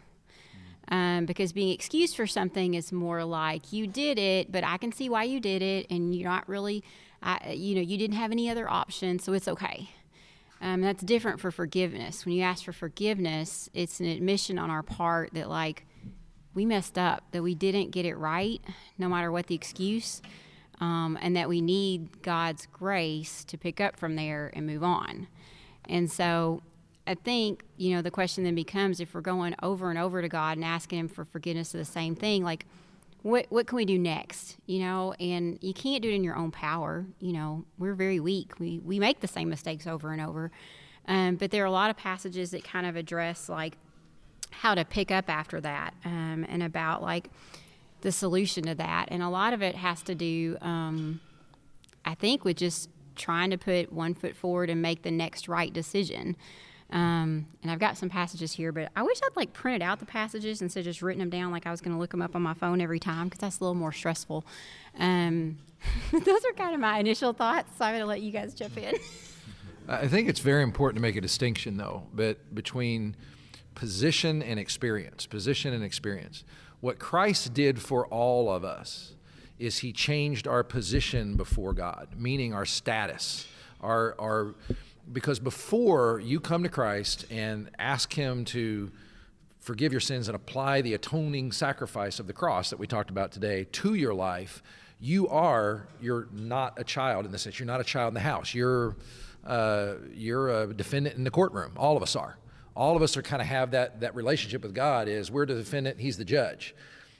[0.88, 4.92] Um, because being excused for something is more like you did it, but I can
[4.92, 6.84] see why you did it, and you're not really,
[7.20, 9.90] I, you know, you didn't have any other option, so it's okay.
[10.60, 12.24] Um, that's different for forgiveness.
[12.24, 15.86] When you ask for forgiveness, it's an admission on our part that, like,
[16.54, 18.62] we messed up, that we didn't get it right,
[18.96, 20.22] no matter what the excuse,
[20.80, 25.26] um, and that we need God's grace to pick up from there and move on.
[25.88, 26.62] And so
[27.06, 30.28] I think, you know, the question then becomes if we're going over and over to
[30.28, 32.66] God and asking Him for forgiveness of the same thing, like,
[33.22, 34.56] what, what can we do next?
[34.66, 37.06] You know, and you can't do it in your own power.
[37.18, 38.58] You know, we're very weak.
[38.58, 40.50] We, we make the same mistakes over and over.
[41.08, 43.76] Um, but there are a lot of passages that kind of address, like,
[44.50, 47.30] how to pick up after that um, and about, like,
[48.00, 49.08] the solution to that.
[49.10, 51.20] And a lot of it has to do, um,
[52.04, 55.72] I think, with just trying to put one foot forward and make the next right
[55.72, 56.36] decision.
[56.90, 60.06] Um, and I've got some passages here, but I wish I'd like printed out the
[60.06, 62.36] passages instead of just written them down like I was going to look them up
[62.36, 64.44] on my phone every time because that's a little more stressful.
[64.98, 65.58] Um,
[66.12, 68.76] those are kind of my initial thoughts, so I'm going to let you guys jump
[68.76, 68.94] in.
[69.88, 73.16] I think it's very important to make a distinction, though, but between
[73.74, 75.26] position and experience.
[75.26, 76.44] Position and experience.
[76.80, 79.14] What Christ did for all of us
[79.58, 83.46] is He changed our position before God, meaning our status,
[83.80, 84.54] our our
[85.12, 88.90] because before you come to Christ and ask Him to
[89.60, 93.32] forgive your sins and apply the atoning sacrifice of the cross that we talked about
[93.32, 94.62] today to your life,
[95.00, 98.20] you are you're not a child in the sense you're not a child in the
[98.20, 98.54] house.
[98.54, 98.96] You're
[99.44, 101.72] uh, you're a defendant in the courtroom.
[101.76, 102.38] All of us are.
[102.74, 105.08] All of us are kind of have that that relationship with God.
[105.08, 106.74] Is we're the defendant, He's the judge.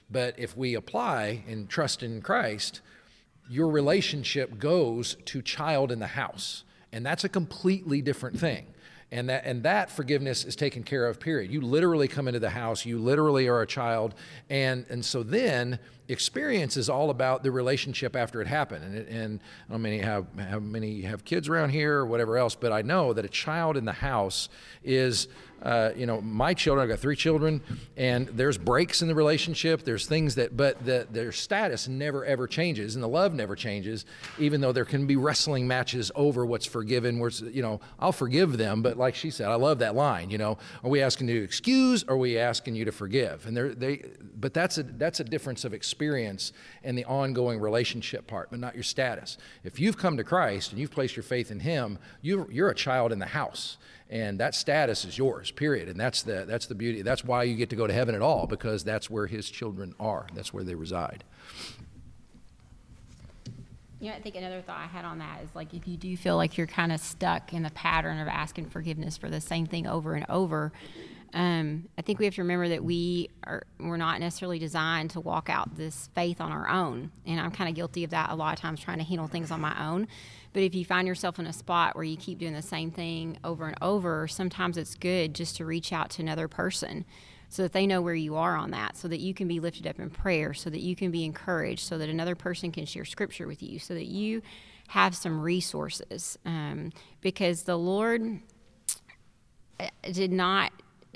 [0.09, 2.81] But if we apply and trust in Christ,
[3.49, 8.65] your relationship goes to child in the house and that's a completely different thing.
[9.11, 11.49] And that and that forgiveness is taken care of period.
[11.51, 14.15] You literally come into the house you literally are a child
[14.49, 19.07] and and so then experience is all about the relationship after it happened and, it,
[19.09, 22.71] and I don't many have how many have kids around here or whatever else but
[22.71, 24.49] I know that a child in the house
[24.83, 25.27] is
[25.61, 27.61] uh, you know, my children, I've got three children,
[27.95, 29.83] and there's breaks in the relationship.
[29.83, 34.05] There's things that, but the, their status never ever changes, and the love never changes,
[34.37, 37.17] even though there can be wrestling matches over what's forgiven.
[37.17, 40.29] Where you know, I'll forgive them, but like she said, I love that line.
[40.29, 42.03] You know, are we asking you to excuse?
[42.03, 43.47] Or are we asking you to forgive?
[43.47, 44.05] And they,
[44.39, 45.96] but that's a that's a difference of experience
[46.83, 49.37] and the ongoing relationship part, but not your status.
[49.63, 52.75] If you've come to Christ and you've placed your faith in Him, you you're a
[52.75, 53.77] child in the house
[54.09, 55.89] and that status is yours period.
[55.89, 57.01] And that's the that's the beauty.
[57.01, 59.93] That's why you get to go to heaven at all because that's where his children
[59.99, 60.27] are.
[60.33, 61.23] That's where they reside.
[63.99, 66.15] You know, I think another thought I had on that is like if you do
[66.15, 69.65] feel like you're kind of stuck in the pattern of asking forgiveness for the same
[69.65, 70.71] thing over and over,
[71.33, 75.19] um, I think we have to remember that we are we're not necessarily designed to
[75.19, 77.11] walk out this faith on our own.
[77.25, 79.51] And I'm kind of guilty of that a lot of times, trying to handle things
[79.51, 80.07] on my own.
[80.53, 83.37] But if you find yourself in a spot where you keep doing the same thing
[83.43, 87.05] over and over, sometimes it's good just to reach out to another person
[87.49, 89.87] so that they know where you are on that, so that you can be lifted
[89.87, 93.05] up in prayer, so that you can be encouraged, so that another person can share
[93.05, 94.41] scripture with you, so that you
[94.89, 96.37] have some resources.
[96.45, 98.39] Um, because the Lord
[99.79, 100.71] uh, did not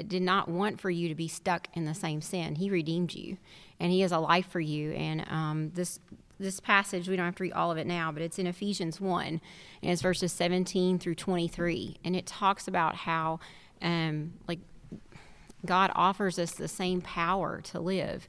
[0.08, 2.56] did not want for you to be stuck in the same sin.
[2.56, 3.38] He redeemed you,
[3.80, 4.92] and He has a life for you.
[4.92, 6.00] And um, this
[6.40, 9.00] this passage, we don't have to read all of it now, but it's in Ephesians
[9.00, 9.42] 1, and
[9.92, 11.98] it's verses 17 through 23.
[12.04, 13.40] And it talks about how,
[13.82, 14.60] um, like,
[15.66, 18.28] God offers us the same power to live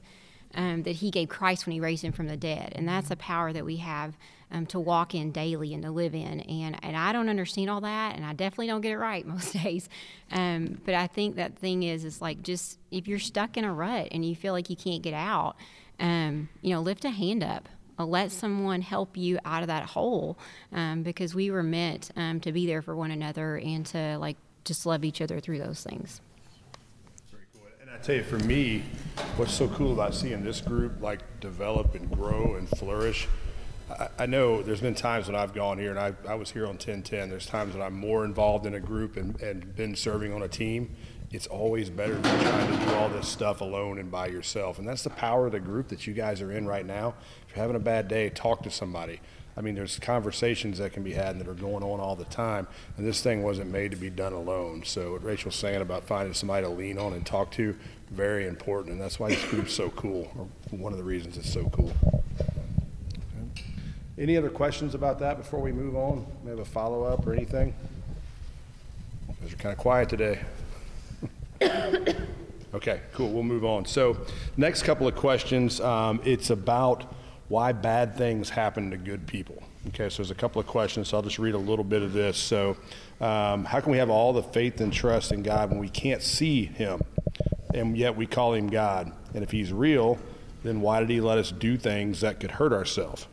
[0.55, 2.73] um, that He gave Christ when He raised Him from the dead.
[2.75, 4.17] And that's a power that we have
[4.51, 6.41] um, to walk in daily and to live in.
[6.41, 9.53] And, and I don't understand all that, and I definitely don't get it right most
[9.53, 9.89] days.
[10.31, 13.73] Um, but I think that thing is, is like just if you're stuck in a
[13.73, 15.55] rut and you feel like you can't get out,
[15.99, 19.85] um, you know, lift a hand up uh, let someone help you out of that
[19.85, 20.37] hole
[20.71, 24.37] um, because we were meant um, to be there for one another and to like
[24.65, 26.21] just love each other through those things
[28.03, 28.83] tell you for me
[29.37, 33.27] what's so cool about seeing this group like develop and grow and flourish
[33.89, 36.63] I, I know there's been times when I've gone here and I, I was here
[36.63, 37.29] on 1010.
[37.29, 40.47] There's times when I'm more involved in a group and, and been serving on a
[40.47, 40.95] team
[41.33, 44.77] it's always better than trying to do all this stuff alone and by yourself.
[44.77, 47.15] And that's the power of the group that you guys are in right now.
[47.47, 49.19] If you're having a bad day, talk to somebody.
[49.55, 52.25] I mean, there's conversations that can be had and that are going on all the
[52.25, 54.83] time, and this thing wasn't made to be done alone.
[54.83, 57.75] So what Rachel's saying about finding somebody to lean on and talk to,
[58.09, 60.47] very important, and that's why this group's so cool, or
[60.77, 61.93] one of the reasons it's so cool.
[64.17, 66.25] Any other questions about that before we move on?
[66.43, 67.73] We have a follow-up or anything?
[69.27, 70.39] You guys are kind of quiet today.
[72.73, 73.29] Okay, cool.
[73.29, 73.85] We'll move on.
[73.85, 74.17] So,
[74.57, 75.79] next couple of questions.
[75.79, 77.13] Um, it's about
[77.53, 79.61] why bad things happen to good people.
[79.89, 81.09] Okay, so there's a couple of questions.
[81.09, 82.35] So I'll just read a little bit of this.
[82.35, 82.75] So,
[83.21, 86.23] um, how can we have all the faith and trust in God when we can't
[86.23, 86.99] see Him,
[87.75, 89.11] and yet we call Him God?
[89.35, 90.17] And if He's real,
[90.63, 93.27] then why did He let us do things that could hurt ourselves?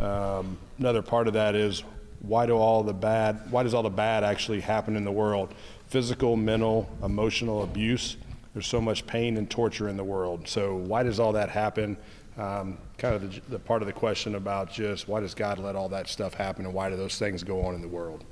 [0.00, 1.84] Um, another part of that is
[2.20, 3.50] why do all the bad?
[3.50, 5.52] Why does all the bad actually happen in the world?
[5.88, 8.16] Physical, mental, emotional abuse.
[8.54, 10.48] There's so much pain and torture in the world.
[10.48, 11.98] So why does all that happen?
[12.38, 15.76] Um, kind of the, the part of the question about just why does God let
[15.76, 18.24] all that stuff happen and why do those things go on in the world?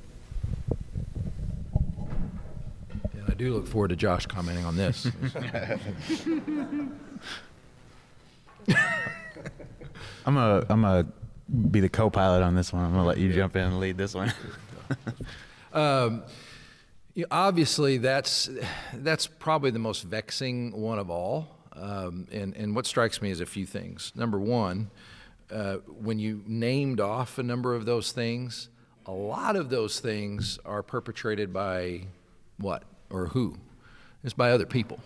[3.13, 5.11] And I do look forward to Josh commenting on this.
[10.27, 11.07] I'm a I'm a
[11.71, 12.85] be the co-pilot on this one.
[12.85, 14.33] I'm gonna let you jump in and lead this one.
[17.19, 18.49] You know, obviously, that's
[18.95, 21.58] that's probably the most vexing one of all.
[21.81, 24.13] Um, and and what strikes me is a few things.
[24.15, 24.91] Number one,
[25.51, 28.69] uh, when you named off a number of those things,
[29.07, 32.03] a lot of those things are perpetrated by
[32.59, 33.57] what or who?
[34.25, 35.01] It's by other people.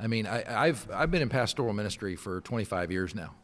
[0.00, 3.34] I mean, I, I've I've been in pastoral ministry for 25 years now.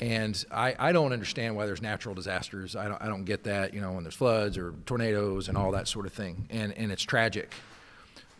[0.00, 2.74] And I, I don't understand why there's natural disasters.
[2.74, 5.70] I don't, I don't get that, you know, when there's floods or tornadoes and all
[5.72, 6.48] that sort of thing.
[6.50, 7.52] And, and it's tragic.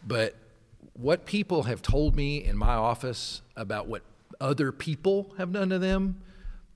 [0.04, 0.34] But
[0.92, 4.02] what people have told me in my office about what
[4.40, 6.20] other people have done to them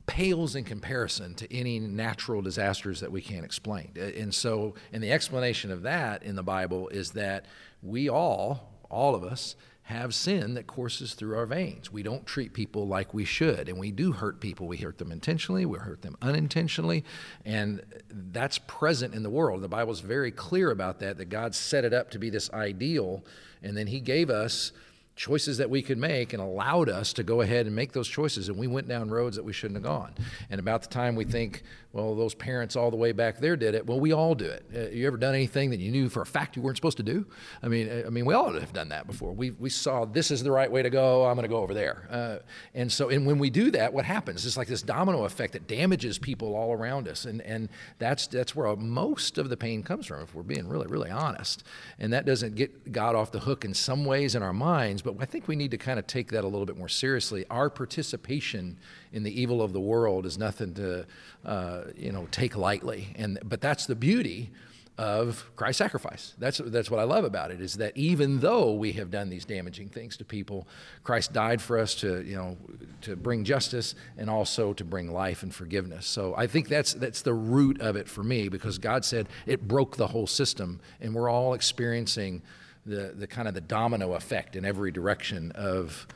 [0.07, 3.91] pales in comparison to any natural disasters that we can't explain.
[3.97, 7.45] Uh, and so, and the explanation of that in the Bible is that
[7.83, 9.55] we all, all of us,
[9.89, 11.91] have sin that courses through our veins.
[11.91, 14.67] We don't treat people like we should, and we do hurt people.
[14.67, 17.05] We hurt them intentionally, we hurt them unintentionally,
[17.43, 17.81] and
[18.11, 19.63] that's present in the world.
[19.63, 23.25] The Bible's very clear about that, that God set it up to be this ideal,
[23.63, 24.73] and then He gave us
[25.19, 28.49] choices that we could make and allowed us to go ahead and make those choices
[28.49, 30.15] and we went down roads that we shouldn't have gone.
[30.49, 33.75] And about the time we think well those parents all the way back there did
[33.75, 34.65] it well we all do it.
[34.75, 37.03] Uh, you ever done anything that you knew for a fact you weren't supposed to
[37.03, 37.27] do?
[37.63, 39.33] I mean uh, i mean we all have done that before.
[39.33, 41.75] We, we saw this is the right way to go i'm going to go over
[41.75, 42.07] there.
[42.09, 42.37] Uh,
[42.75, 44.47] and so and when we do that what happens?
[44.47, 48.55] It's like this domino effect that damages people all around us and and that's that's
[48.55, 51.65] where most of the pain comes from if we're being really really honest.
[51.99, 55.23] And that doesn't get god off the hook in some ways in our minds but
[55.23, 57.45] I think we need to kind of take that a little bit more seriously.
[57.51, 58.79] Our participation
[59.13, 61.07] in the evil of the world is nothing to,
[61.45, 63.09] uh, you know, take lightly.
[63.17, 64.51] And but that's the beauty
[64.99, 66.35] of Christ's sacrifice.
[66.39, 69.45] That's that's what I love about it is that even though we have done these
[69.45, 70.67] damaging things to people,
[71.05, 72.57] Christ died for us to you know
[73.03, 76.05] to bring justice and also to bring life and forgiveness.
[76.05, 79.69] So I think that's that's the root of it for me because God said it
[79.69, 82.43] broke the whole system, and we're all experiencing
[82.89, 86.07] the, the kind of the domino effect in every direction of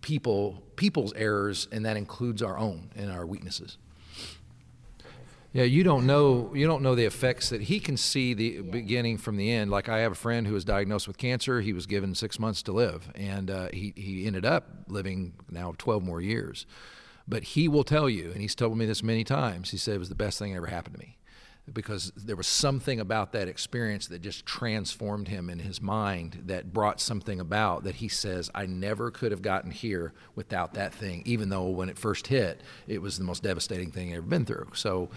[0.00, 3.78] people people's errors, and that includes our own and our weaknesses.
[5.52, 9.18] Yeah, you don't know you don't know the effects that he can see the beginning
[9.18, 9.70] from the end.
[9.70, 11.60] Like I have a friend who was diagnosed with cancer.
[11.60, 15.74] He was given six months to live, and uh, he he ended up living now
[15.78, 16.66] twelve more years.
[17.26, 19.70] But he will tell you, and he's told me this many times.
[19.70, 21.16] He said it was the best thing that ever happened to me
[21.72, 26.72] because there was something about that experience that just transformed him in his mind that
[26.72, 31.22] brought something about that he says I never could have gotten here without that thing
[31.24, 34.44] even though when it first hit it was the most devastating thing i've ever been
[34.44, 35.08] through so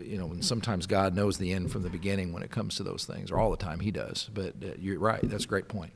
[0.00, 3.04] you know sometimes God knows the end from the beginning when it comes to those
[3.04, 5.92] things or all the time he does but uh, you're right that's a great point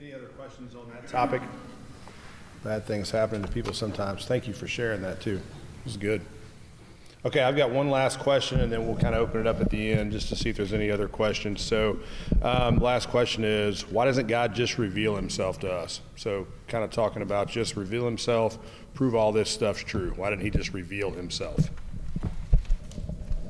[0.00, 1.40] Any other questions on that topic?
[2.62, 4.26] Bad things happen to people sometimes.
[4.26, 5.40] Thank you for sharing that too.
[5.84, 6.22] Was good.
[7.26, 9.70] Okay, I've got one last question, and then we'll kind of open it up at
[9.70, 11.62] the end just to see if there's any other questions.
[11.62, 11.98] So,
[12.42, 16.02] um, last question is why doesn't God just reveal himself to us?
[16.16, 18.58] So, kind of talking about just reveal himself,
[18.92, 20.12] prove all this stuff's true.
[20.16, 21.70] Why didn't he just reveal himself?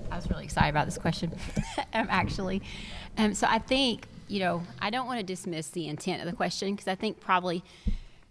[0.08, 1.32] I was really excited about this question,
[1.92, 2.62] um, actually.
[3.18, 6.36] Um, so I think, you know, I don't want to dismiss the intent of the
[6.36, 7.64] question because I think probably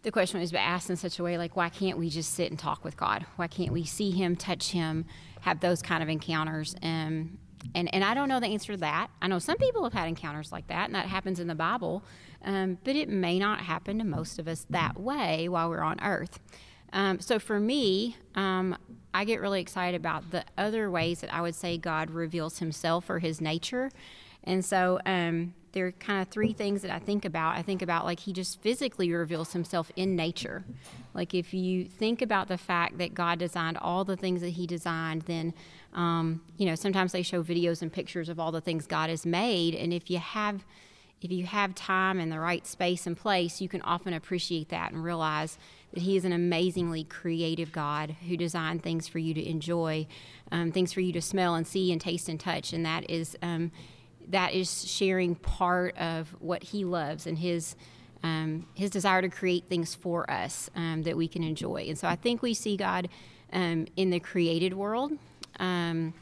[0.04, 2.60] the question was asked in such a way like, why can't we just sit and
[2.60, 3.26] talk with God?
[3.38, 5.06] Why can't we see Him, touch Him,
[5.42, 6.76] have those kind of encounters?
[6.84, 7.38] Um,
[7.74, 9.08] and, and I don't know the answer to that.
[9.22, 12.04] I know some people have had encounters like that, and that happens in the Bible,
[12.44, 16.00] um, but it may not happen to most of us that way while we're on
[16.02, 16.40] earth.
[16.92, 18.78] Um, so for me, um,
[19.14, 23.10] I get really excited about the other ways that I would say God reveals Himself
[23.10, 23.90] or His nature.
[24.44, 27.58] And so, um, there are kind of three things that I think about.
[27.58, 30.64] I think about like he just physically reveals himself in nature.
[31.14, 34.68] Like if you think about the fact that God designed all the things that he
[34.68, 35.54] designed, then
[35.94, 39.26] um, you know sometimes they show videos and pictures of all the things God has
[39.26, 40.64] made, and if you have
[41.24, 44.92] if you have time and the right space and place, you can often appreciate that
[44.92, 45.58] and realize
[45.94, 50.06] that He is an amazingly creative God who designed things for you to enjoy,
[50.52, 53.38] um, things for you to smell and see and taste and touch, and that is
[53.42, 53.72] um,
[54.30, 57.76] that is sharing part of what He loves and His.
[58.26, 61.88] Um, his desire to create things for us um, that we can enjoy.
[61.90, 63.10] And so I think we see God
[63.52, 65.12] um, in the created world.
[65.60, 66.14] Um,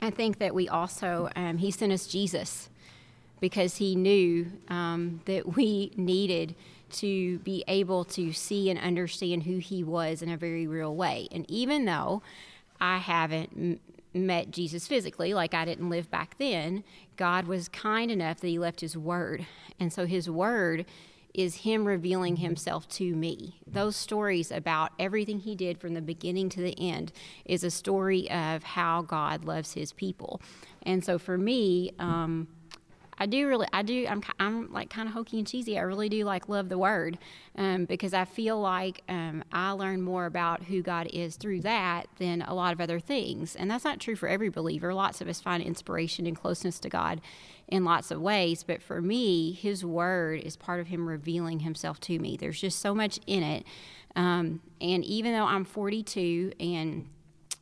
[0.00, 2.70] I think that we also, um, He sent us Jesus
[3.42, 6.54] because he knew um, that we needed
[6.92, 11.26] to be able to see and understand who he was in a very real way.
[11.32, 12.22] And even though
[12.80, 13.80] I haven't
[14.14, 16.84] met Jesus physically, like I didn't live back then,
[17.16, 19.46] God was kind enough that he left his word.
[19.78, 20.86] And so his word
[21.34, 23.60] is him revealing himself to me.
[23.66, 27.12] Those stories about everything he did from the beginning to the end
[27.44, 30.42] is a story of how God loves his people.
[30.82, 32.48] And so for me, um,
[33.18, 35.78] I do really, I do, I'm, I'm like kind of hokey and cheesy.
[35.78, 37.18] I really do like love the word
[37.56, 42.06] um, because I feel like um, I learn more about who God is through that
[42.18, 43.54] than a lot of other things.
[43.54, 44.94] And that's not true for every believer.
[44.94, 47.20] Lots of us find inspiration and closeness to God
[47.68, 48.64] in lots of ways.
[48.64, 52.36] But for me, His word is part of Him revealing Himself to me.
[52.36, 53.64] There's just so much in it.
[54.16, 57.08] Um, and even though I'm 42 and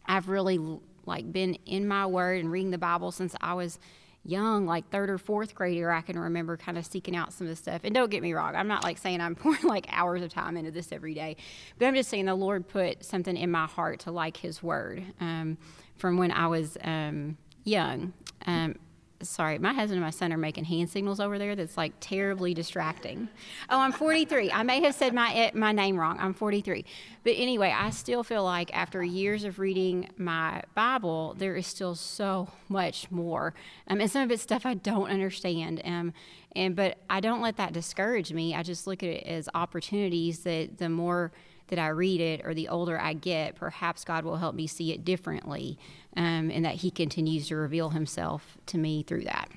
[0.07, 0.59] I've really
[1.07, 3.79] like been in my word and reading the Bible since I was
[4.25, 7.51] young, like third or fourth grader, I can remember kind of seeking out some of
[7.51, 7.83] the stuff.
[7.85, 10.57] And don't get me wrong, I'm not like saying I'm pouring like hours of time
[10.57, 11.37] into this every day,
[11.79, 15.05] but I'm just saying the Lord put something in my heart to like His Word
[15.21, 15.59] um,
[15.97, 18.13] from when I was um, young.
[18.47, 18.77] Um,
[19.23, 22.55] sorry, my husband and my son are making hand signals over there that's like terribly
[22.55, 23.29] distracting.
[23.69, 24.51] Oh, I'm 43.
[24.51, 26.19] I may have said my eh, my name wrong.
[26.21, 26.85] I'm 43.
[27.23, 31.95] But anyway, I still feel like after years of reading my Bible, there is still
[31.95, 33.55] so much more.
[33.89, 35.83] Um, and some of it's stuff I don't understand.
[35.85, 36.13] Um,
[36.57, 38.55] and but I don't let that discourage me.
[38.55, 41.33] I just look at it as opportunities that the more
[41.71, 44.93] that I read it or the older I get, perhaps God will help me see
[44.93, 45.79] it differently
[46.17, 49.49] um, and that He continues to reveal Himself to me through that.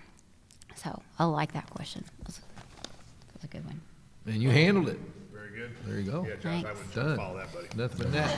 [0.76, 2.06] So I like that question.
[2.24, 2.42] That's,
[3.34, 3.82] that's a good one.
[4.26, 5.00] And you handled it.
[5.32, 5.72] Very good.
[5.86, 6.26] There you go.
[6.28, 6.80] Yeah, Josh, I Thanks.
[6.80, 7.18] would Done.
[7.18, 7.68] follow that, buddy.
[7.76, 8.30] Nothing but that.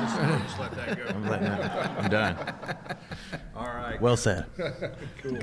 [0.00, 1.04] Just, just let that go.
[1.08, 2.54] I'm, letting that- I'm done.
[3.56, 4.00] All right.
[4.00, 4.46] Well said.
[5.22, 5.38] Cool.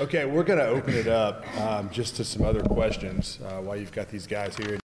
[0.00, 3.76] Okay, we're going to open it up um, just to some other questions uh, while
[3.76, 4.78] you've got these guys here.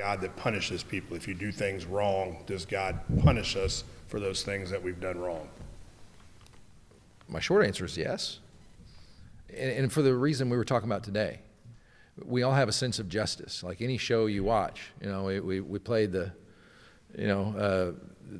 [0.00, 1.14] God that punishes people?
[1.14, 5.18] If you do things wrong, does God punish us for those things that we've done
[5.18, 5.46] wrong?
[7.28, 8.38] My short answer is yes.
[9.50, 11.40] And, and for the reason we were talking about today,
[12.24, 13.62] we all have a sense of justice.
[13.62, 16.32] Like any show you watch, you know, we, we, we played the,
[17.14, 17.92] you know, uh,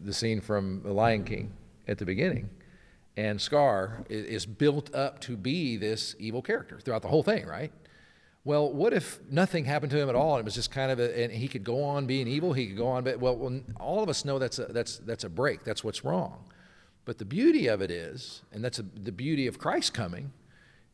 [0.03, 1.53] the scene from The Lion King
[1.87, 2.49] at the beginning.
[3.19, 7.71] And Scar is built up to be this evil character throughout the whole thing, right?
[8.43, 10.99] Well, what if nothing happened to him at all, and it was just kind of
[10.99, 12.55] a, and he could go on being evil.
[12.55, 15.29] He could go on, but well, all of us know that's a, that's that's a
[15.29, 15.63] break.
[15.65, 16.45] That's what's wrong.
[17.05, 20.33] But the beauty of it is, and that's a, the beauty of Christ coming,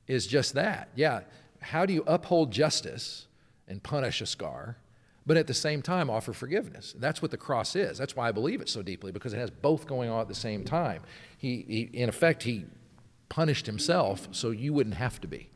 [0.08, 0.88] is just that.
[0.96, 1.20] Yeah,
[1.60, 3.26] how do you uphold justice
[3.68, 4.76] and punish a scar,
[5.24, 6.96] but at the same time offer forgiveness?
[6.98, 7.96] That's what the cross is.
[7.96, 10.34] That's why I believe it so deeply because it has both going on at the
[10.34, 11.02] same time.
[11.38, 12.64] He, he in effect, he
[13.28, 15.50] punished himself so you wouldn't have to be.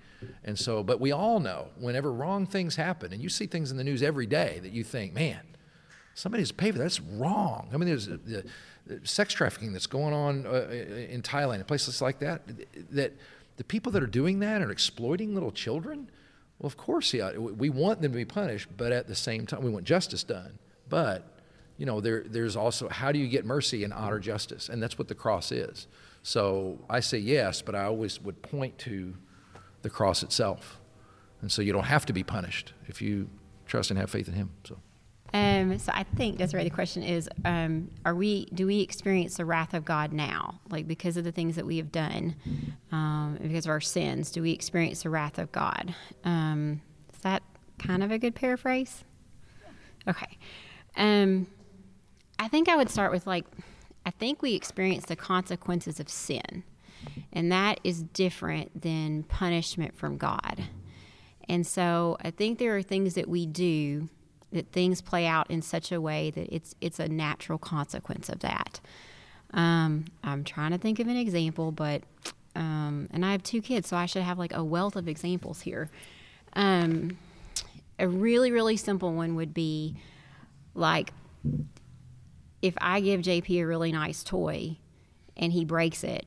[0.44, 3.76] And so, but we all know whenever wrong things happen, and you see things in
[3.76, 5.40] the news every day that you think, man,
[6.14, 6.84] somebody's paid for that.
[6.84, 7.68] That's wrong.
[7.72, 8.44] I mean, there's the,
[8.86, 12.42] the sex trafficking that's going on uh, in Thailand and places like that.
[12.92, 13.12] That
[13.56, 16.10] the people that are doing that are exploiting little children.
[16.58, 19.62] Well, of course, yeah, we want them to be punished, but at the same time,
[19.62, 20.58] we want justice done.
[20.88, 21.26] But
[21.78, 24.98] you know, there, there's also how do you get mercy and honor justice, and that's
[24.98, 25.86] what the cross is.
[26.22, 29.14] So I say yes, but I always would point to
[29.82, 30.80] the cross itself,
[31.40, 33.28] and so you don't have to be punished if you
[33.66, 34.50] trust and have faith in Him.
[34.64, 34.78] So.
[35.32, 36.64] Um, so I think that's right.
[36.64, 38.46] the question is: um, Are we?
[38.46, 41.76] Do we experience the wrath of God now, like because of the things that we
[41.76, 42.34] have done,
[42.92, 44.30] um, because of our sins?
[44.30, 45.94] Do we experience the wrath of God?
[46.24, 46.80] Um,
[47.12, 47.42] is that
[47.78, 49.04] kind of a good paraphrase?
[50.08, 50.38] Okay.
[50.96, 51.46] Um,
[52.38, 53.44] I think I would start with like,
[54.06, 56.64] I think we experience the consequences of sin,
[57.32, 60.64] and that is different than punishment from God.
[61.48, 64.08] And so I think there are things that we do
[64.52, 68.40] that things play out in such a way that it's it's a natural consequence of
[68.40, 68.80] that.
[69.52, 72.02] Um, I'm trying to think of an example, but
[72.56, 75.60] Um, and I have two kids, so I should have like a wealth of examples
[75.60, 75.88] here.
[76.54, 77.16] Um,
[77.98, 79.94] a really, really simple one would be
[80.74, 81.12] like
[82.60, 84.76] if I give JP a really nice toy
[85.36, 86.26] and he breaks it,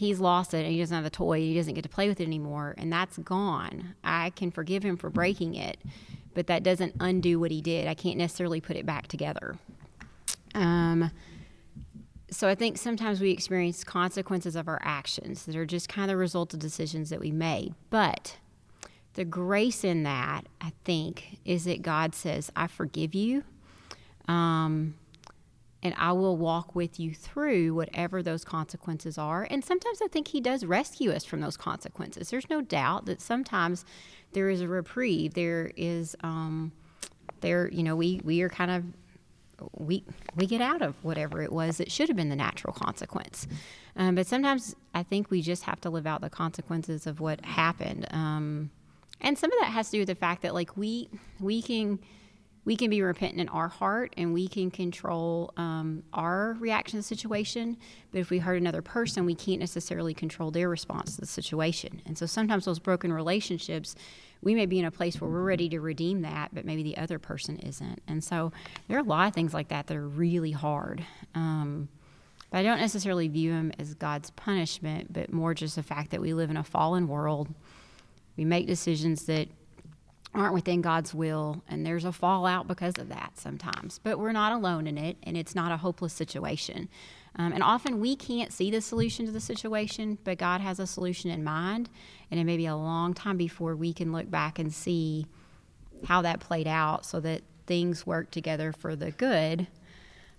[0.00, 2.20] he's lost it and he doesn't have the toy, he doesn't get to play with
[2.20, 3.94] it anymore, and that's gone.
[4.02, 5.76] I can forgive him for breaking it,
[6.32, 7.86] but that doesn't undo what he did.
[7.86, 9.58] I can't necessarily put it back together.
[10.54, 11.10] Um,
[12.30, 16.14] so I think sometimes we experience consequences of our actions that are just kind of
[16.14, 17.74] the result of decisions that we made.
[17.90, 18.38] But
[19.14, 23.44] the grace in that, I think, is that God says, I forgive you.
[24.28, 24.94] Um,
[25.82, 29.46] and I will walk with you through whatever those consequences are.
[29.50, 32.30] And sometimes I think He does rescue us from those consequences.
[32.30, 33.84] There's no doubt that sometimes
[34.32, 35.34] there is a reprieve.
[35.34, 36.72] There is, um,
[37.40, 38.84] there, you know, we we are kind of
[39.76, 40.04] we
[40.36, 43.46] we get out of whatever it was that should have been the natural consequence.
[43.96, 47.44] Um, but sometimes I think we just have to live out the consequences of what
[47.44, 48.06] happened.
[48.10, 48.70] Um,
[49.20, 51.08] and some of that has to do with the fact that like we
[51.40, 51.98] we can
[52.64, 56.96] we can be repentant in our heart and we can control um, our reaction to
[56.98, 57.76] the situation.
[58.12, 62.02] But if we hurt another person, we can't necessarily control their response to the situation.
[62.04, 63.94] And so sometimes those broken relationships,
[64.42, 66.98] we may be in a place where we're ready to redeem that, but maybe the
[66.98, 68.02] other person isn't.
[68.06, 68.52] And so
[68.88, 71.04] there are a lot of things like that that are really hard.
[71.34, 71.88] Um,
[72.50, 76.20] but I don't necessarily view them as God's punishment, but more just the fact that
[76.20, 77.48] we live in a fallen world.
[78.36, 79.48] We make decisions that
[80.34, 83.98] aren't within God's will, and there's a fallout because of that sometimes.
[83.98, 86.88] But we're not alone in it, and it's not a hopeless situation.
[87.36, 90.86] Um, and often we can't see the solution to the situation, but God has a
[90.86, 91.88] solution in mind,
[92.30, 95.26] and it may be a long time before we can look back and see
[96.06, 99.66] how that played out so that things work together for the good.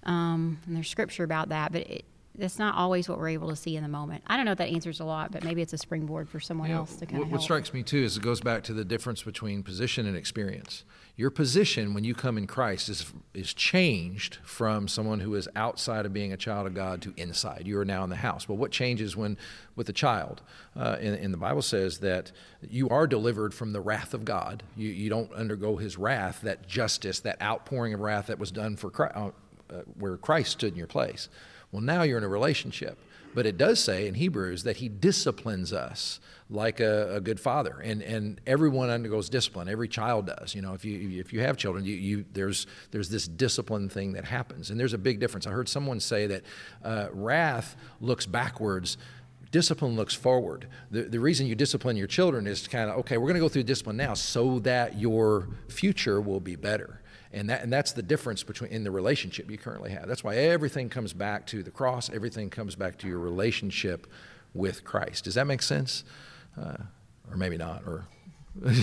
[0.04, 2.06] Um, and there's scripture about that, but it,
[2.36, 4.24] that's not always what we're able to see in the moment.
[4.28, 6.70] I don't know if that answers a lot, but maybe it's a springboard for someone
[6.70, 8.64] You know, else to kind what, of what strikes me too is it goes back
[8.64, 10.86] to the difference between position and experience.
[11.18, 16.06] Your position when you come in Christ is is changed from someone who is outside
[16.06, 17.64] of being a child of God to inside.
[17.68, 18.46] You are now in the house.
[18.46, 19.38] But what changes when
[19.76, 20.42] with a child?
[20.76, 24.64] Uh, and, and the Bible says that you are delivered from the wrath of God.
[24.78, 28.78] You you don't undergo His wrath, that justice, that outpouring of wrath that was done
[28.78, 29.32] for Christ, uh,
[29.70, 31.28] uh, where Christ stood in your place.
[31.72, 32.98] Well, now you're in a relationship.
[33.34, 36.20] But it does say in Hebrews that he disciplines us
[36.50, 39.70] like a, a, good father, and and everyone undergoes discipline.
[39.70, 40.54] Every child does.
[40.54, 44.14] You know, if you if you have children, you, you there's there's this discipline thing
[44.14, 45.48] that happens, and there's a big difference.
[45.48, 46.44] I heard someone say that
[46.84, 48.98] uh, wrath looks backwards.
[49.52, 50.68] Discipline looks forward.
[50.92, 53.50] The, the reason you discipline your children is kind of, okay, we're going to go
[53.50, 57.01] through discipline now so that your future will be better
[57.34, 60.08] and that and that's the difference between in the relationship you currently have.
[60.08, 62.10] That's why everything comes back to the cross.
[62.10, 64.08] Everything comes back to your relationship
[64.54, 65.24] with christ.
[65.24, 66.04] Does that make sense?
[66.60, 66.78] Uh,
[67.30, 68.06] or maybe not or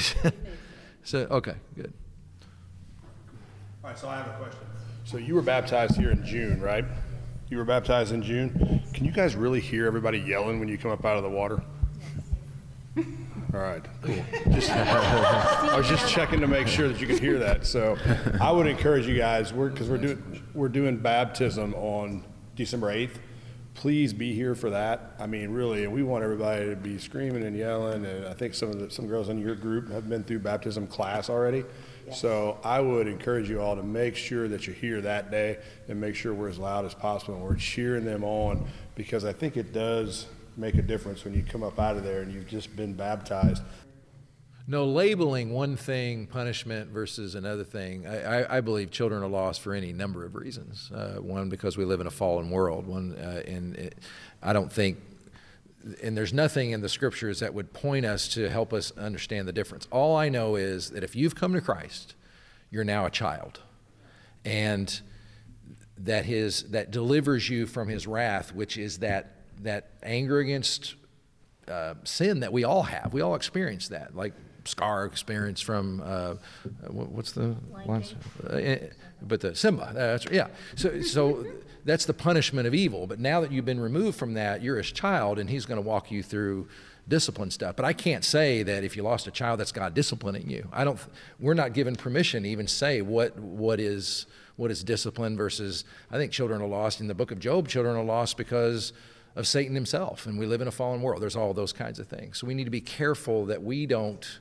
[1.05, 1.92] so okay good.
[3.84, 4.61] All right so i have a question.
[5.05, 6.84] So you were baptized here in june right?
[7.51, 8.82] You were baptized in june.
[8.94, 11.62] Can you guys really hear everybody yelling when you come up out of the water
[13.55, 14.24] all right, cool.
[14.51, 17.66] Just, I was just checking to make sure that you could hear that.
[17.66, 17.96] So,
[18.40, 22.24] I would encourage you guys, we're because we're doing we're doing baptism on
[22.57, 23.18] December eighth.
[23.74, 25.14] Please be here for that.
[25.20, 28.05] I mean, really, we want everybody to be screaming and yelling.
[28.05, 30.86] And I think some of the some girls in your group have been through baptism
[30.86, 31.64] class already.
[32.12, 36.01] So I would encourage you all to make sure that you're here that day and
[36.01, 39.57] make sure we're as loud as possible and we're cheering them on because I think
[39.57, 40.26] it does
[40.59, 43.62] make a difference when you come up out of there and you've just been baptized.
[44.70, 48.06] No, labeling one thing punishment versus another thing.
[48.06, 50.90] I, I, I believe children are lost for any number of reasons.
[50.92, 52.86] Uh, one, because we live in a fallen world.
[52.86, 53.98] One, uh, and it,
[54.42, 54.98] I don't think,
[56.02, 59.54] and there's nothing in the scriptures that would point us to help us understand the
[59.54, 59.88] difference.
[59.90, 62.14] All I know is that if you've come to Christ,
[62.70, 63.61] you're now a child,
[64.44, 65.00] and
[65.96, 70.94] that his that delivers you from his wrath, which is that that anger against
[71.68, 73.12] uh, sin that we all have.
[73.12, 74.32] We all experience that, like
[74.64, 76.34] Scar experienced from uh,
[76.88, 77.56] what's the
[77.86, 78.14] last?
[78.46, 78.76] Uh,
[79.22, 79.92] but the Simba.
[79.94, 80.48] That's yeah.
[80.76, 81.46] So so
[81.84, 83.06] that's the punishment of evil.
[83.06, 85.86] But now that you've been removed from that, you're his child, and he's going to
[85.86, 86.68] walk you through
[87.09, 87.76] discipline stuff.
[87.76, 90.68] But I can't say that if you lost a child, that's God disciplining you.
[90.72, 90.98] I don't.
[91.40, 95.84] We're not given permission to even say what what is what is discipline versus.
[96.11, 97.68] I think children are lost in the book of Job.
[97.68, 98.92] Children are lost because
[99.39, 101.22] of Satan himself, and we live in a fallen world.
[101.22, 102.39] There's all those kinds of things.
[102.39, 104.41] So we need to be careful that we don't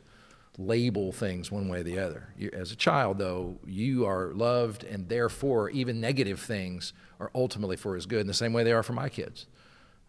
[0.58, 2.30] label things one way or the other.
[2.36, 7.78] You, as a child, though, you are loved, and therefore, even negative things are ultimately
[7.78, 9.46] for his good, in the same way they are for my kids.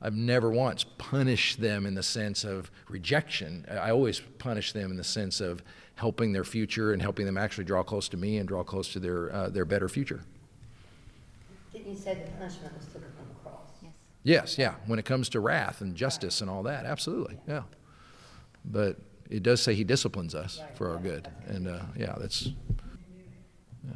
[0.01, 3.67] I've never once punished them in the sense of rejection.
[3.71, 5.63] I always punish them in the sense of
[5.97, 9.01] helping their future and helping them actually draw close to me and draw close to
[9.01, 10.23] their, uh, their better future.
[11.75, 13.18] Didn't you say the punishment was cross?
[14.23, 14.59] Yes.
[14.59, 14.75] Yeah.
[14.87, 17.63] When it comes to wrath and justice and all that, absolutely, yeah.
[18.65, 18.99] But
[19.31, 22.51] it does say He disciplines us for our good, and uh, yeah, that's.
[23.87, 23.95] Yeah.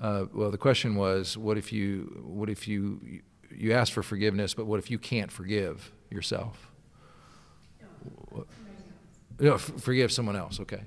[0.00, 3.20] Uh, well, the question was, what if you, what if you,
[3.54, 6.68] you ask for forgiveness, but what if you can't forgive yourself?
[9.38, 10.60] No, forgive someone else.
[10.60, 10.82] Okay.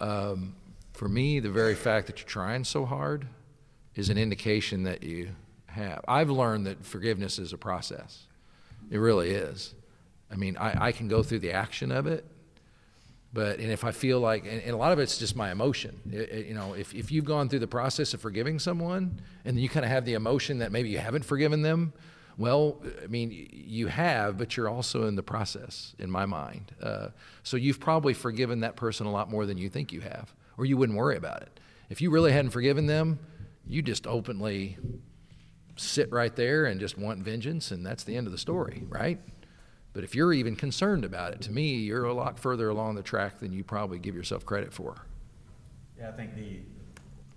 [0.00, 0.56] Um,
[0.92, 3.26] for me, the very fact that you're trying so hard
[3.94, 5.30] is an indication that you
[5.72, 6.04] have.
[6.08, 8.26] I've learned that forgiveness is a process.
[8.90, 9.74] It really is.
[10.30, 12.24] I mean, I, I can go through the action of it,
[13.32, 15.98] but and if I feel like, and, and a lot of it's just my emotion.
[16.10, 19.58] It- it- you know, if, if you've gone through the process of forgiving someone and
[19.58, 21.92] you kind of have the emotion that maybe you haven't forgiven them,
[22.38, 26.72] well, I mean, you have, but you're also in the process, in my mind.
[26.82, 27.08] Uh,
[27.42, 30.64] so you've probably forgiven that person a lot more than you think you have, or
[30.64, 31.60] you wouldn't worry about it.
[31.90, 33.18] If you really hadn't forgiven them,
[33.66, 34.78] you just openly
[35.76, 39.18] sit right there and just want vengeance, and that's the end of the story, right?
[39.92, 43.02] But if you're even concerned about it, to me, you're a lot further along the
[43.02, 44.96] track than you probably give yourself credit for.
[45.98, 46.60] Yeah, I think the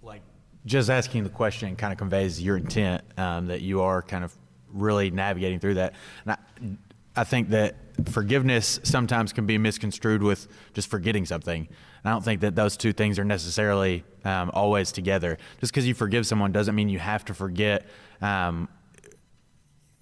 [0.02, 0.22] like
[0.66, 4.34] just asking the question kind of conveys your intent um, that you are kind of
[4.72, 5.96] really navigating through that.
[6.26, 7.76] And I, I think that
[8.10, 11.62] forgiveness sometimes can be misconstrued with just forgetting something.
[11.68, 15.38] And I don't think that those two things are necessarily um, always together.
[15.60, 17.86] Just because you forgive someone doesn't mean you have to forget
[18.22, 18.70] um,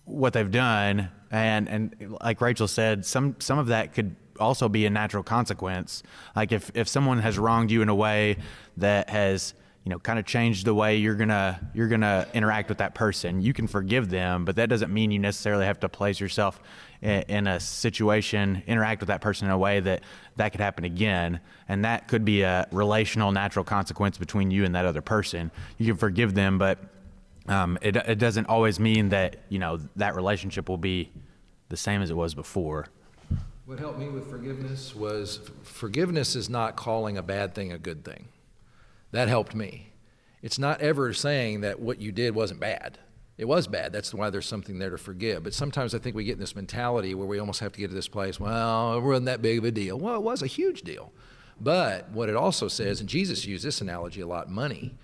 [0.06, 1.10] what they've done.
[1.32, 6.04] And and like Rachel said some some of that could also be a natural consequence.
[6.36, 8.38] Like if if someone has wronged you in a way
[8.78, 9.54] that has
[9.84, 13.42] you know kind of changed the way you're gonna you're gonna interact with that person
[13.42, 16.62] you can forgive them but that doesn't mean you necessarily have to place yourself
[17.04, 20.02] in, in a situation interact with that person in a way that
[20.38, 21.40] that could happen again.
[21.68, 25.52] And that could be a relational natural consequence between you and that other person.
[25.78, 26.80] You can forgive them but
[27.48, 31.12] um, it, it doesn't always mean that you know that relationship will be
[31.70, 32.88] the same as it was before.
[33.66, 38.04] What helped me with forgiveness was forgiveness is not calling a bad thing a good
[38.04, 38.28] thing.
[39.12, 39.94] That helped me.
[40.42, 43.00] It's not ever saying that what you did wasn't bad.
[43.38, 43.94] It was bad.
[43.94, 45.44] That's why there's something there to forgive.
[45.44, 47.88] But sometimes I think we get in this mentality where we almost have to get
[47.90, 49.98] to this place, well, it wasn't that big of a deal.
[49.98, 51.12] Well, it was a huge deal.
[51.60, 54.96] But what it also says, and Jesus used this analogy a lot money,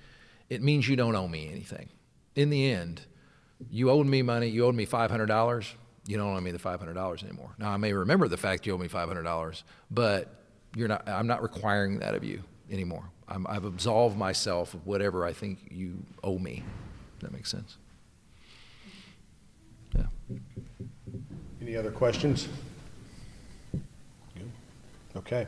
[0.49, 1.89] it means you don't owe me anything.
[2.35, 3.01] In the end,
[3.69, 5.73] you owed me money, you owed me $500,
[6.07, 7.51] you don't owe me the $500 anymore.
[7.57, 10.33] Now, I may remember the fact you owe me $500, but
[10.75, 13.09] you're not, I'm not requiring that of you anymore.
[13.27, 16.63] I'm, I've absolved myself of whatever I think you owe me.
[17.19, 17.77] That makes sense.
[19.95, 20.05] Yeah.
[21.61, 22.47] Any other questions?
[25.15, 25.47] Okay,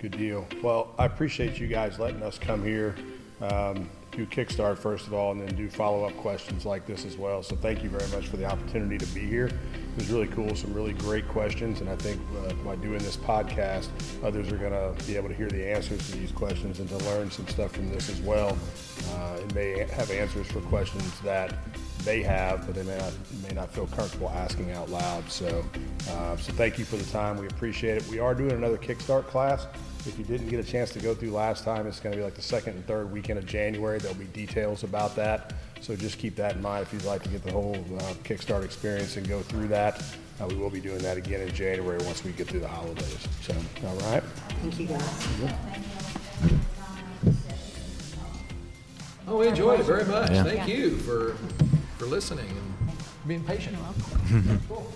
[0.00, 0.46] good deal.
[0.62, 2.94] Well, I appreciate you guys letting us come here,
[3.40, 3.88] um,
[4.24, 7.42] Kickstart first of all, and then do follow-up questions like this as well.
[7.42, 9.46] So thank you very much for the opportunity to be here.
[9.46, 13.16] It was really cool, some really great questions, and I think uh, by doing this
[13.16, 13.88] podcast,
[14.22, 17.30] others are gonna be able to hear the answers to these questions and to learn
[17.30, 18.56] some stuff from this as well.
[19.10, 21.54] Uh, and may have answers for questions that
[22.04, 23.12] they have, but they may not
[23.42, 25.28] may not feel comfortable asking out loud.
[25.30, 25.64] So,
[26.10, 27.36] uh, so thank you for the time.
[27.36, 28.06] We appreciate it.
[28.08, 29.66] We are doing another Kickstart class.
[30.06, 32.22] If you didn't get a chance to go through last time, it's going to be
[32.24, 33.98] like the second and third weekend of January.
[33.98, 35.52] There'll be details about that.
[35.80, 38.64] So just keep that in mind if you'd like to get the whole uh, Kickstart
[38.64, 40.02] experience and go through that.
[40.40, 43.26] Uh, we will be doing that again in January once we get through the holidays.
[43.42, 43.54] So,
[43.86, 44.22] all right.
[44.62, 45.26] Thank you, guys.
[49.28, 50.30] Oh, we enjoyed it very much.
[50.30, 50.44] Yeah.
[50.44, 51.34] Thank you for,
[51.98, 52.90] for listening and
[53.26, 53.76] being patient.
[54.68, 54.86] Cool.